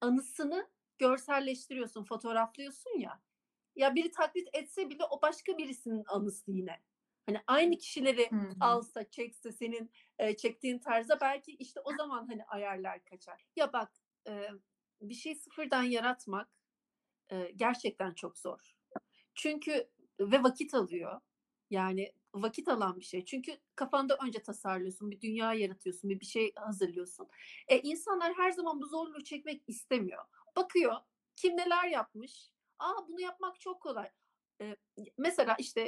[0.00, 3.22] anısını görselleştiriyorsun, fotoğraflıyorsun ya.
[3.76, 6.80] Ya biri taklit etse bile o başka birisinin anısı yine.
[7.26, 8.54] Hani aynı kişileri Hı hı.
[8.60, 13.44] alsa, çekse senin, eee, çektiğin tarza belki, işte, o zaman, hani, ayarlar kaçar.
[13.56, 13.92] Ya bak,
[14.26, 14.50] eee,
[15.02, 16.48] bir şeyi sıfırdan yaratmak,
[17.32, 18.72] eee, gerçekten çok zor.
[19.34, 21.20] Çünkü ve vakit alıyor.
[21.70, 23.24] Yani vakit alan bir şey.
[23.24, 27.28] Çünkü kafanda önce tasarlıyorsun, bir dünya yaratıyorsun, bir bir şey hazırlıyorsun.
[27.68, 30.24] E, insanlar her zaman bu zorluğu çekmek istemiyor.
[30.56, 30.94] Bakıyor,
[31.36, 34.10] kim neler yapmış, "A, bunu yapmak çok kolay."
[35.18, 35.80] Mesela, işte,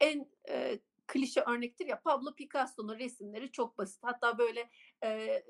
[0.00, 4.00] e en, eee, klişe örnektir ya, Pablo Picasso'nun resimleri çok basit.
[4.04, 4.70] Hatta böyle,
[5.02, 5.44] eee,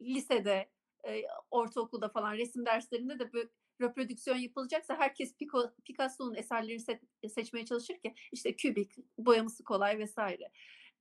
[0.00, 0.70] lisede,
[1.06, 3.44] eee, ortaokulda falan resim derslerinde de bö
[3.80, 5.34] reprodüksiyon yapılacaksa herkes
[5.84, 10.18] Picasso'nun eserlerini se seçmeye çalışır ki, işte, kübik, boyaması kolay vs.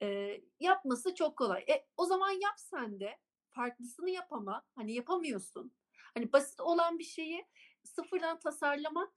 [0.02, 1.62] Eee, yapması çok kolay.
[1.70, 3.18] E, o zaman yap sen de.
[3.52, 4.64] Farklısını yap ama.
[4.76, 5.74] Hani, yapamıyorsun.
[6.14, 7.46] Hani, basit olan bir şeyi
[7.84, 9.14] sıfırdan tasarlamak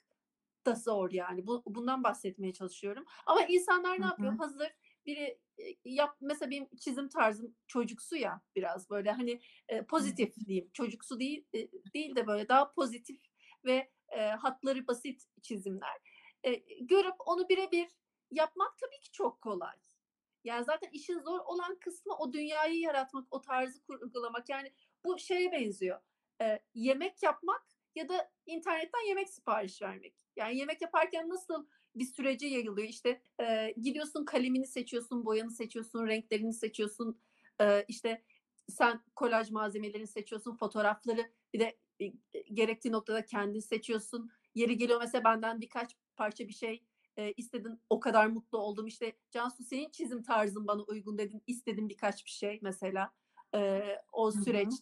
[0.67, 1.47] da zor yani.
[1.47, 3.05] Bu bundan bahsetmeye çalışıyorum.
[3.27, 4.33] Ama insanlar Hı ne yapıyor?
[4.33, 4.39] hı.
[4.39, 4.69] Hazır
[5.07, 9.41] biri, eee, yap mesela benim çizim tarzım çocuksu ya biraz böyle hani,
[9.99, 10.45] Hı pozitif hı.
[10.47, 10.71] diyeyim.
[10.73, 13.21] Çocuksu değil, eee, değil de böyle daha pozitif
[13.65, 15.99] ve, eee, hatları basit çizimler.
[16.45, 17.89] Eee, görüp onu bire bir
[18.31, 19.77] yapmak tabii ki çok kolay.
[20.45, 24.49] Yani zaten işin zor olan kısmı o dünyayı yaratmak, o tarzı kurgulamak.
[24.49, 24.73] Yani
[25.05, 26.01] bu şeye benziyor.
[26.41, 30.15] Eee, yemek yapmak ya da internetten yemek sipariş vermek.
[30.37, 32.89] Yani yemek yaparken nasıl bir sürece yayılıyor?
[32.89, 37.19] İşte, eee, gidiyorsun kalemini seçiyorsun, boyanı seçiyorsun, renklerini seçiyorsun.
[37.61, 38.23] Eee, işte
[38.69, 42.13] sen kolaj malzemelerini seçiyorsun, fotoğrafları bir de, eee,
[42.53, 44.31] gerektiği noktada kendin seçiyorsun.
[44.55, 46.85] Yeri geliyor mesela benden birkaç parça bir şey,
[47.19, 48.87] eee, istedin, o kadar mutlu oldum.
[48.87, 53.13] İşte, "Cansu senin çizim tarzın bana uygun." dedin, istedim birkaç bir şey mesela,
[53.55, 54.79] eee, o Hı hı.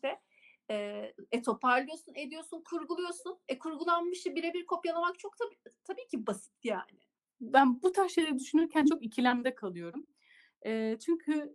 [0.72, 3.38] Eee, e, toparlıyorsun, ediyorsun, kurguluyorsun.
[3.48, 7.00] E, kurgulanmışı bire bir kopyalamak çok tabii tabii ki basit yani.
[7.42, 10.06] Ben bu tarz şeyleri düşünürken çok ikilemde kalıyorum.
[10.66, 11.54] Eee, çünkü,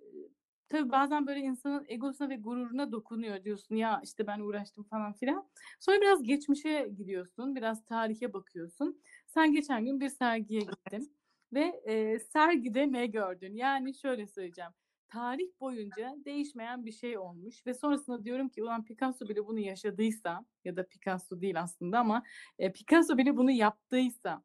[0.69, 3.45] tabii bazen böyle insanın egosuna ve gururuna dokunuyor.
[3.45, 5.49] Diyorsun, "Ya, işte, ben uğraştım." falan filan.
[5.81, 9.01] Sonra biraz geçmişe gidiyorsun, biraz tarihe bakıyorsun.
[9.27, 11.17] Sen geçen gün bir sergiye gittin
[11.53, 13.55] ve, eee, sergide ne gördün?
[13.55, 14.71] Yani şöyle söyleyeceğim,
[15.09, 20.45] tarih boyunca değişmeyen bir şey olmuş ve sonrasında diyorum ki, "Ulan Picasso bile bunu yaşadıysa"
[20.65, 22.23] ya da Picasso değil aslında ama,
[22.59, 24.43] eee, Picasso bile bunu yaptıysa,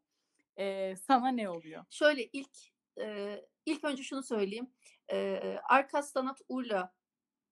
[0.58, 1.84] eee, sana ne oluyor?
[1.90, 2.50] Şöyle ilk,
[2.98, 4.70] eee, ilk önce şunu söyleyeyim.
[5.12, 6.94] Eee, Arkas Sanat Urla,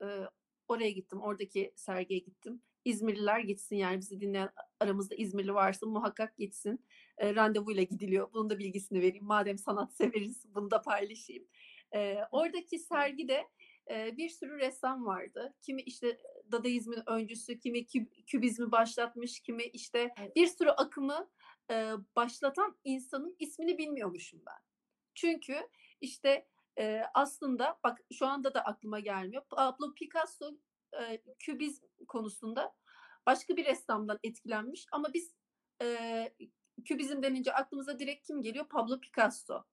[0.03, 0.29] eee,
[0.69, 2.63] oraya gittim, oradaki sergiye gittim.
[2.85, 6.87] İzmirliler gitsin yani bizi dinleyen aramızda İzmirli varsa muhakkak gitsin.
[7.23, 8.33] Eee, randevuyla gidiliyor.
[8.33, 9.25] Bunun da bilgisini vereyim.
[9.27, 11.49] Madem sanat severiz bunu da paylaşayım.
[11.95, 13.49] Eee, oradaki sergide,
[13.91, 15.55] eee, bir sürü ressam vardı.
[15.63, 16.19] Kimi işte
[16.53, 21.31] Dadaizm'in öncüsü, kimi küb kübizmi başlatmış, kimi işte bir sürü akımı,
[21.71, 24.63] eee, başlatan insanın ismini bilmiyormuşum ben.
[25.15, 25.69] Çünkü
[26.01, 26.49] işte,
[26.79, 29.43] eee, aslında bak şu anda da aklıma gelmiyor.
[29.51, 30.51] Pablo Picasso,
[30.95, 32.75] eee, kübizm konusunda
[33.27, 35.35] başka bir ressamdan etkilenmiş ama biz,
[35.83, 36.35] eee,
[36.85, 38.69] kübizm denince aklımıza direkt kim geliyor?
[38.69, 39.65] Pablo Picasso.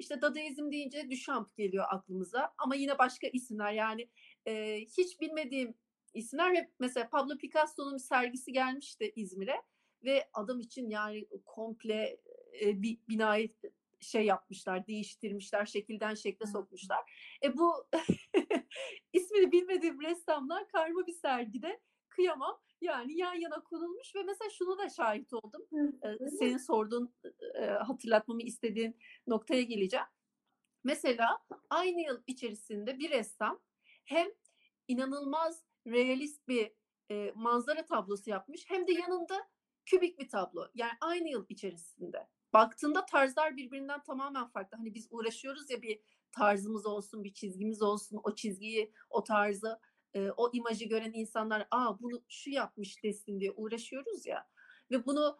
[0.00, 4.08] İşte Dadaizm deyince Duchamp geliyor aklımıza ama yine başka isimler yani,
[4.46, 5.74] eee, hiç bilmediğim
[6.14, 9.62] isimler ve mesela Pablo Picasso'nun sergisi gelmişti İzmir'e
[10.04, 12.20] ve adam için yani komple,
[12.60, 13.54] eee, bir binayı
[14.00, 17.12] şey yapmışlar, değiştirmişler, şekilden şekle sokmuşlar.
[17.44, 17.86] E, bu
[19.12, 21.80] ismini bilmediğim ressamlar karma bir sergide
[22.20, 25.62] kıyamam, yani yan yana konulmuş ve mesela şuna da şahit oldum.
[26.04, 27.14] Eee, senin sorduğun,
[27.54, 30.06] eee, hatırlatmamı istediğin noktaya geleceğim.
[30.84, 31.38] Mesela
[31.70, 33.60] aynı yıl içerisinde bir ressam
[34.04, 34.28] hem
[34.88, 36.72] inanılmaz realist bir,
[37.10, 39.48] eee, manzara tablosu yapmış hem de yanında
[39.86, 40.66] kübik bir tablo.
[40.74, 42.28] Yani aynı yıl içerisinde.
[42.52, 44.76] Baktığında tarzlar birbirinden tamamen farklı.
[44.76, 46.00] Hani biz uğraşıyoruz ya bir
[46.32, 49.80] tarzımız olsun, bir çizgimiz olsun, o çizgiyi, o tarzı,
[50.14, 54.48] eee, o imajı gören insanlar, "A, bunu şu yapmış." desin diye uğraşıyoruz ya
[54.90, 55.38] ve bunu,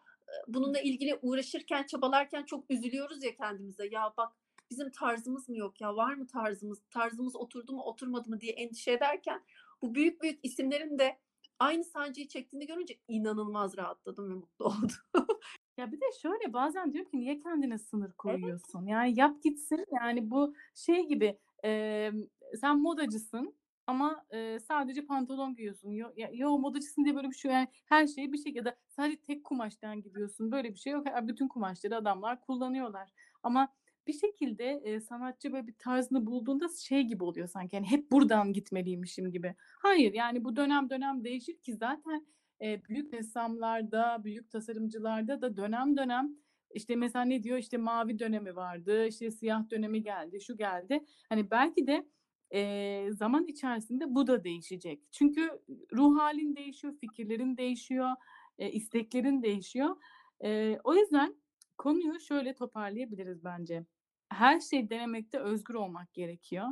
[0.49, 3.87] bununla ilgili uğraşırken, çabalarken çok üzülüyoruz ya kendimize.
[3.93, 4.33] "Ya, bak
[4.71, 5.97] bizim tarzımız mı yok ya?
[5.97, 6.83] Var mı tarzımız?
[6.91, 9.45] Tarzımız oturdu mu, oturmadı mı?" diye endişe ederken
[9.83, 11.19] bu büyük büyük isimlerin de
[11.59, 15.41] aynı sancıyı çektiğini görünce inanılmaz rahatladım ve mutlu oldum.
[15.79, 18.41] Ya, bir de şöyle, bazen diyorum ki niye kendine sınır Evet.
[18.41, 18.87] koyuyorsun?
[18.87, 19.85] Yani yap gitsin.
[20.03, 22.23] Yani bu şey gibi, emm,
[22.61, 23.55] sen modacısın
[23.90, 25.90] ama, eee, sadece pantolon giyiyorsun.
[25.90, 27.53] Yo ya yo, modacısın diye böyle bir şey.
[27.53, 30.53] Yani her şeyi bir şekilde sadece tek kumaştan gidiyorsun.
[30.53, 31.07] Böyle bir şey yok.
[31.22, 33.11] Bütün kumaşları adamlar kullanıyorlar.
[33.42, 33.68] Ama
[34.07, 38.53] bir şekilde, eee, sanatçı böyle bir tarzını bulduğunda şey gibi oluyor sanki, hani, hep buradan
[38.53, 39.55] gitmeliymişim gibi.
[39.83, 42.26] Hayır, yani bu dönem dönem değişir ki zaten,
[42.61, 46.31] eee, büyük ressamlarda, büyük tasarımcılarda da dönem dönem,
[46.74, 47.59] işte, mesela ne diyor?
[47.59, 51.00] İşte, mavi dönemi vardı, işte, siyah dönemi geldi, şu geldi.
[51.29, 52.07] Hani, belki de,
[52.53, 55.03] eee, zaman içerisinde bu da değişecek.
[55.13, 55.51] Çünkü
[55.95, 58.11] ruh hâlin değişiyor, fikirlerin değişiyor,
[58.59, 59.97] eee, isteklerin değişiyor.
[60.45, 61.37] Eee, o yüzden
[61.79, 63.85] konuyu şöyle toparlayabiliriz bence.
[64.31, 66.67] Her şeyi denemekte özgür olmak gerekiyor.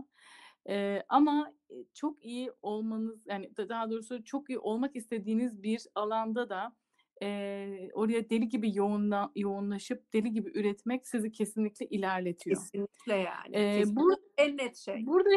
[0.68, 1.52] Eee, ama,
[1.94, 6.76] çok iyi olmanız, yani, da daha doğrusu çok iyi olmak istediğiniz bir alanda da,
[7.22, 12.62] eee, oraya deli gibi yoğunla yoğunlaşıp deli gibi üretmek sizi kesinlikle ilerletiyor.
[12.62, 15.06] Kesinlikle yani, Eee, kesinlikle bur en net şey.
[15.06, 15.30] burada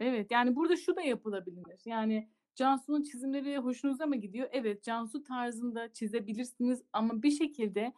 [0.00, 1.80] evet, yani, burada şu da yapılabilir.
[1.84, 4.48] Yani, Cansu'nun çizimleri hoşunuza mı gidiyor?
[4.52, 7.92] Evet, Cansu tarzında çizebilirsiniz ama bir şekilde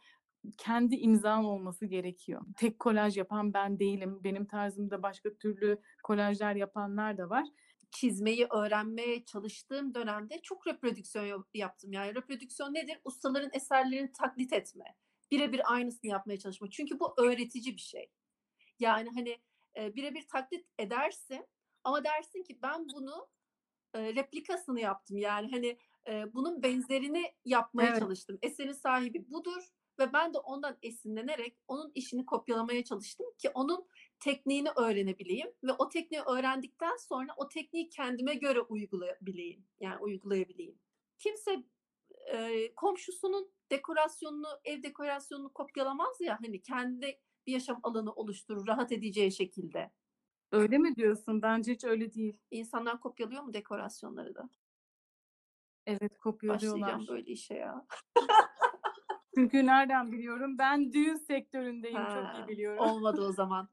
[0.59, 2.42] kendi imzan olması gerekiyor.
[2.59, 4.20] Tek kolaj yapan ben değilim.
[4.24, 7.44] Benim tarzımda başka türlü kolajlar yapanlar da var.
[7.93, 11.93] Çizmeyi öğrenmeye çalıştığım dönemde çok reprodüksiyon yo yaptım.
[11.93, 13.01] Yani reprodüksiyon nedir?
[13.05, 14.84] Ustaların eserlerini taklit etme.
[15.30, 16.70] bire bir aynısını yapmaya çalışma.
[16.70, 18.11] Çünkü bu öğretici bir şey.
[18.78, 19.38] Yani hani
[19.76, 21.47] e, birebir taklit edersin
[21.84, 23.28] ama dersin ki ben bunu
[23.95, 25.16] e, replikasını yaptım.
[25.16, 25.78] Yani hani
[26.09, 27.99] e, bunun benzerini yapmaya Evet.
[27.99, 28.38] çalıştım.
[28.43, 29.68] Eserin sahibi budur
[29.99, 33.88] ve ben de ondan esinlenerek onun işini kopyalamaya çalıştım ki onun
[34.23, 39.64] tekniğini öğrenebileyim ve o tekniği öğrendikten sonra o tekniği kendime göre uygulayabileyim.
[39.81, 40.79] Yani uygulayabileyim.
[41.18, 41.64] Kimse
[42.33, 49.33] e, komşusunun dekorasyonunu, ev dekorasyonunu kopyalamaz ya hani kendi bir yaşam alanı oluşturur rahat edeceği
[49.33, 49.91] şekilde.
[50.53, 51.43] Öyle mi diyorsun?
[51.43, 52.39] Bence hiç öyle değil.
[52.51, 54.51] İnsanlar kopyalıyor mu dekorasyonları da?
[55.87, 57.09] Evet, Başlayacağım kopyalıyorlar.
[57.09, 57.87] böyle işe ya.
[59.35, 60.59] Çünkü nereden biliyorum?
[60.59, 62.79] Ben düğün sektöründeyim, çok Ha, iyi biliyorum.
[62.85, 63.68] olmadı o zaman.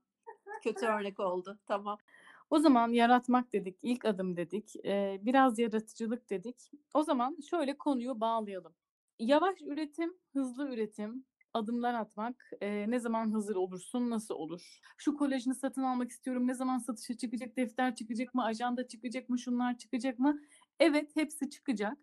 [0.63, 1.59] Kötü örnek oldu.
[1.65, 1.97] Tamam.
[2.49, 4.75] O zaman yaratmak dedik, ilk adım dedik,
[5.25, 6.71] biraz yaratıcılık dedik.
[6.93, 8.73] O zaman şöyle konuyu bağlayalım.
[9.19, 14.79] Yavaş üretim, hızlı üretim, adımlar atmak, ne zaman hazır olursun, nasıl olur?
[14.97, 19.39] Şu kolajını satın almak istiyorum, ne zaman satışa çıkacak, defter çıkacak mı, ajanda çıkacak mı,
[19.39, 20.41] şunlar çıkacak mı?
[20.79, 21.97] Evet, hepsi çıkacak.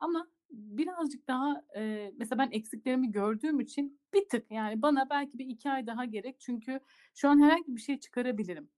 [0.00, 5.46] Ama birazcık daha, eee, mesela ben eksiklerimi gördüğüm için bir tık yani bana belki bir
[5.46, 6.80] 2 ay daha gerek çünkü
[7.14, 8.70] şu an herhangi bir şey çıkarabilirim.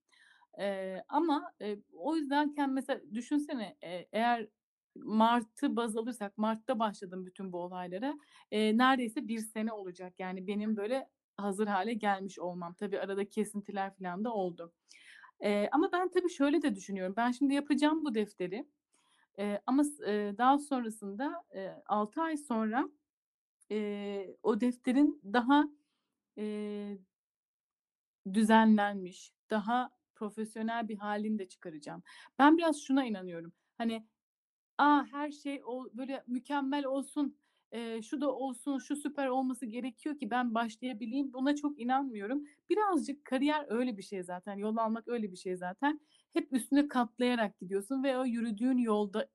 [0.59, 4.47] Eee, ama, eee, o yüzdenken mesela düşünsene, eee, eğer
[4.95, 8.15] mart'ı baz alırsak, mart'ta başladım bütün bu olaylara.
[8.51, 12.73] Eee, neredeyse 1 sene olacak yani benim böyle hazır hâle gelmiş olmam.
[12.75, 14.73] Tabii arada kesintiler filan da oldu.
[15.43, 17.13] Eee, ama ben tabii şöyle de düşünüyorum.
[17.17, 18.65] Ben şimdi yapacağım bu defteri,
[19.37, 22.89] eee, ama eee, daha sonrasında, eee, 6 ay sonra,
[23.69, 25.65] eee, o defterin daha,
[26.37, 26.99] eee
[28.33, 32.03] düzenlenmiş, daha profesyonel bir hâlini de çıkaracağım.
[32.39, 33.53] Ben biraz şuna inanıyorum.
[33.77, 34.05] Hani,
[34.77, 37.37] a, her şey o böyle mükemmel olsun,
[37.73, 41.33] eee, şu da olsun, şu süper olması gerekiyor ki ben başlayabileyim.
[41.33, 42.43] Buna çok inanmıyorum.
[42.69, 46.01] Birazcık kariyer öyle bir şey zaten, yol almak öyle bir şey zaten.
[46.33, 49.29] Hep üstüne katlayarak gidiyorsun ve o yürüdüğün yolda,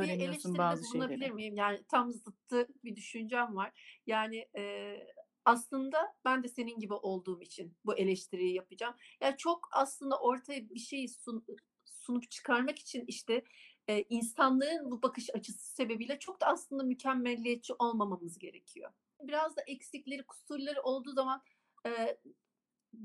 [0.00, 1.30] Bir öğreniyorsun bazı bulunabilir şeyleri.
[1.30, 1.56] miyim?
[1.56, 4.00] Yani tam zıttı bir düşüncem var.
[4.06, 5.06] Yani, eee,
[5.44, 8.94] aslında ben de senin gibi olduğum için bu eleştiriyi yapacağım.
[9.20, 11.44] Ya, çok aslında ortaya bir şeyi sun
[11.84, 13.44] sunup çıkarmak için, işte,
[13.88, 18.92] eee, insanlığın bu bakış açısı sebebiyle çok da aslında mükemmeliyetçi olmamamız gerekiyor.
[19.22, 21.42] Biraz da eksikleri, kusurları olduğu zaman,
[21.86, 22.20] eee,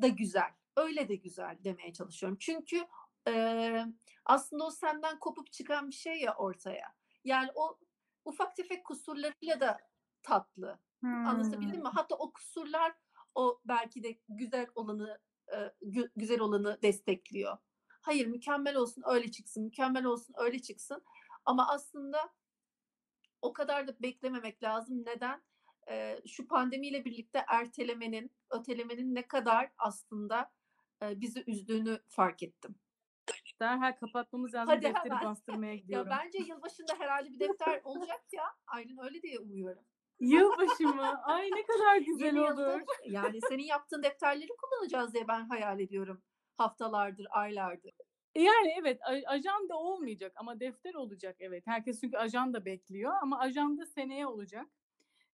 [0.02, 2.38] da güzel, öyle de güzel demeye çalışıyorum.
[2.42, 2.88] Çünkü,
[3.28, 3.86] eee,
[4.26, 6.96] aslında o senden kopup çıkan bir şey ya ortaya.
[7.24, 7.80] Yani o
[8.26, 9.78] ufak tefek kusurlarıyla da
[10.24, 10.80] tatlı.
[11.24, 11.88] Anlatabildim mi?
[11.94, 12.94] Hatta o kusurlar
[13.36, 15.20] o belki de güzel olanı,
[15.82, 17.58] gü güzel olanı destekliyor.
[18.02, 21.04] Hayır, mükemmel olsun, öyle çıksın, mükemmel olsun, öyle çıksın
[21.46, 22.34] ama aslında
[23.42, 25.06] o kadar da beklememek lazım.
[25.06, 25.44] Neden?
[25.88, 30.52] Eee, şu pandemiyle birlikte ertelemenin, ötelemenin ne kadar aslında,
[31.02, 32.76] bizi üzdüğünü fark ettim.
[33.60, 34.74] Derhal kapatmamız lazım.
[34.76, 35.26] Hadi Defteri hemen.
[35.26, 36.12] bastırmaya Ya, gidiyorum.
[36.12, 38.44] bence yılbaşında herhâlde bir defter olacak ya.
[38.68, 39.84] Aylin öyle diye umuyorum.
[40.20, 41.24] Yılbaşı mı?
[41.24, 42.82] Ay, ne kadar güzel Yeni olur.
[43.06, 46.22] yani senin yaptığın defterleri kullanacağız diye ben hayal ediyorum
[46.58, 47.92] haftalardır, aylardır.
[48.36, 51.68] Yani evet, ajanda olmayacak ama defter olacak evet.
[51.68, 54.68] Herkes çünkü ajanda bekliyor ama ajanda seneye olacak.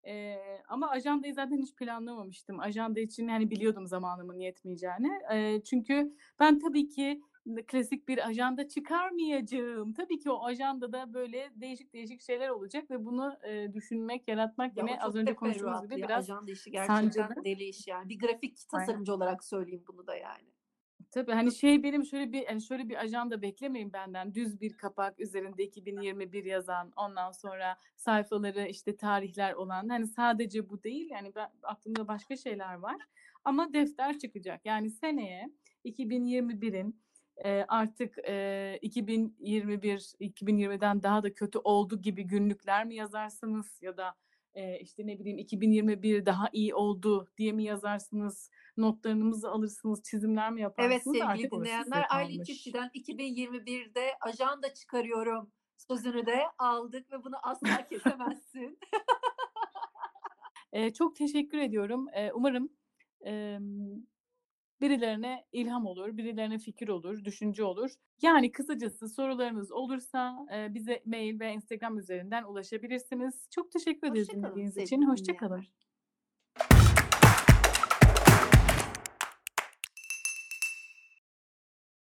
[0.06, 2.60] Eee, ama ajandayı zaten hiç planlamamıştım.
[2.60, 5.12] Ajanda için, hani, biliyordum zamanımın yetmeyeceğini.
[5.32, 7.22] Eee, çünkü ben tabii ki
[7.68, 9.94] klasik bir ajanda çıkarmayacağım.
[9.94, 14.78] Tabii ki o ajandada böyle değişik değişik şeyler olacak ve bunu, eee, düşünmek, yaratmak Ya,
[14.78, 16.08] yine az önce konuştuğumuz gibi ya.
[16.08, 17.36] biraz Ajanda işi gerçekten sancılı.
[17.44, 18.10] deli iş yani.
[18.10, 19.02] Bir grafik Aynen.
[19.02, 20.57] tasarımcı olarak söyleyeyim bunu da yani.
[21.12, 24.36] Tabii, hani, şey benim şöyle bir, hani, şöyle bir ajanda beklemeyin benden.
[24.36, 30.84] Düz bir kapak, üzerinde 2021 yazan, ondan sonra sayfaları, işte, tarihler olan, hani, sadece bu
[30.84, 32.96] değil, yani, ben aklımda başka şeyler var
[33.44, 34.62] ama defter çıkacak.
[34.66, 35.50] Yani seneye
[35.84, 37.02] 2021'in,
[37.46, 44.16] eee, artık, eee, 2021, 2020'den daha da kötü oldu gibi günlükler mi yazarsınız ya da,
[44.56, 50.62] eee, işte, ne bileyim, 2021 daha iyi oldu diye mi yazarsınız, notlarınızı alırsınız, çizimler mi
[50.78, 52.44] Evet yaparsınız sevgili orası size dinleyenler, Aylin.
[52.44, 58.80] Çiftçi'den 2021'de ajanda çıkarıyorum sözünü de aldık ve bunu asla kesemezsin.
[60.74, 62.08] Eee, çok teşekkür ediyorum.
[62.16, 62.70] Eee, umarım,
[63.22, 64.06] emm,
[64.82, 67.92] birilerine ilham olur, birilerine fikir olur, düşünce olur.
[68.22, 73.48] Yani kısacası sorularınız olursa, eee, bize mail ve Instagram üzerinden ulaşabilirsiniz.
[73.52, 75.02] Çok teşekkür ederiz dinlediğiniz için.
[75.02, 75.68] sevgili Hoşça kalın.
[75.68, 75.87] dinleyenler.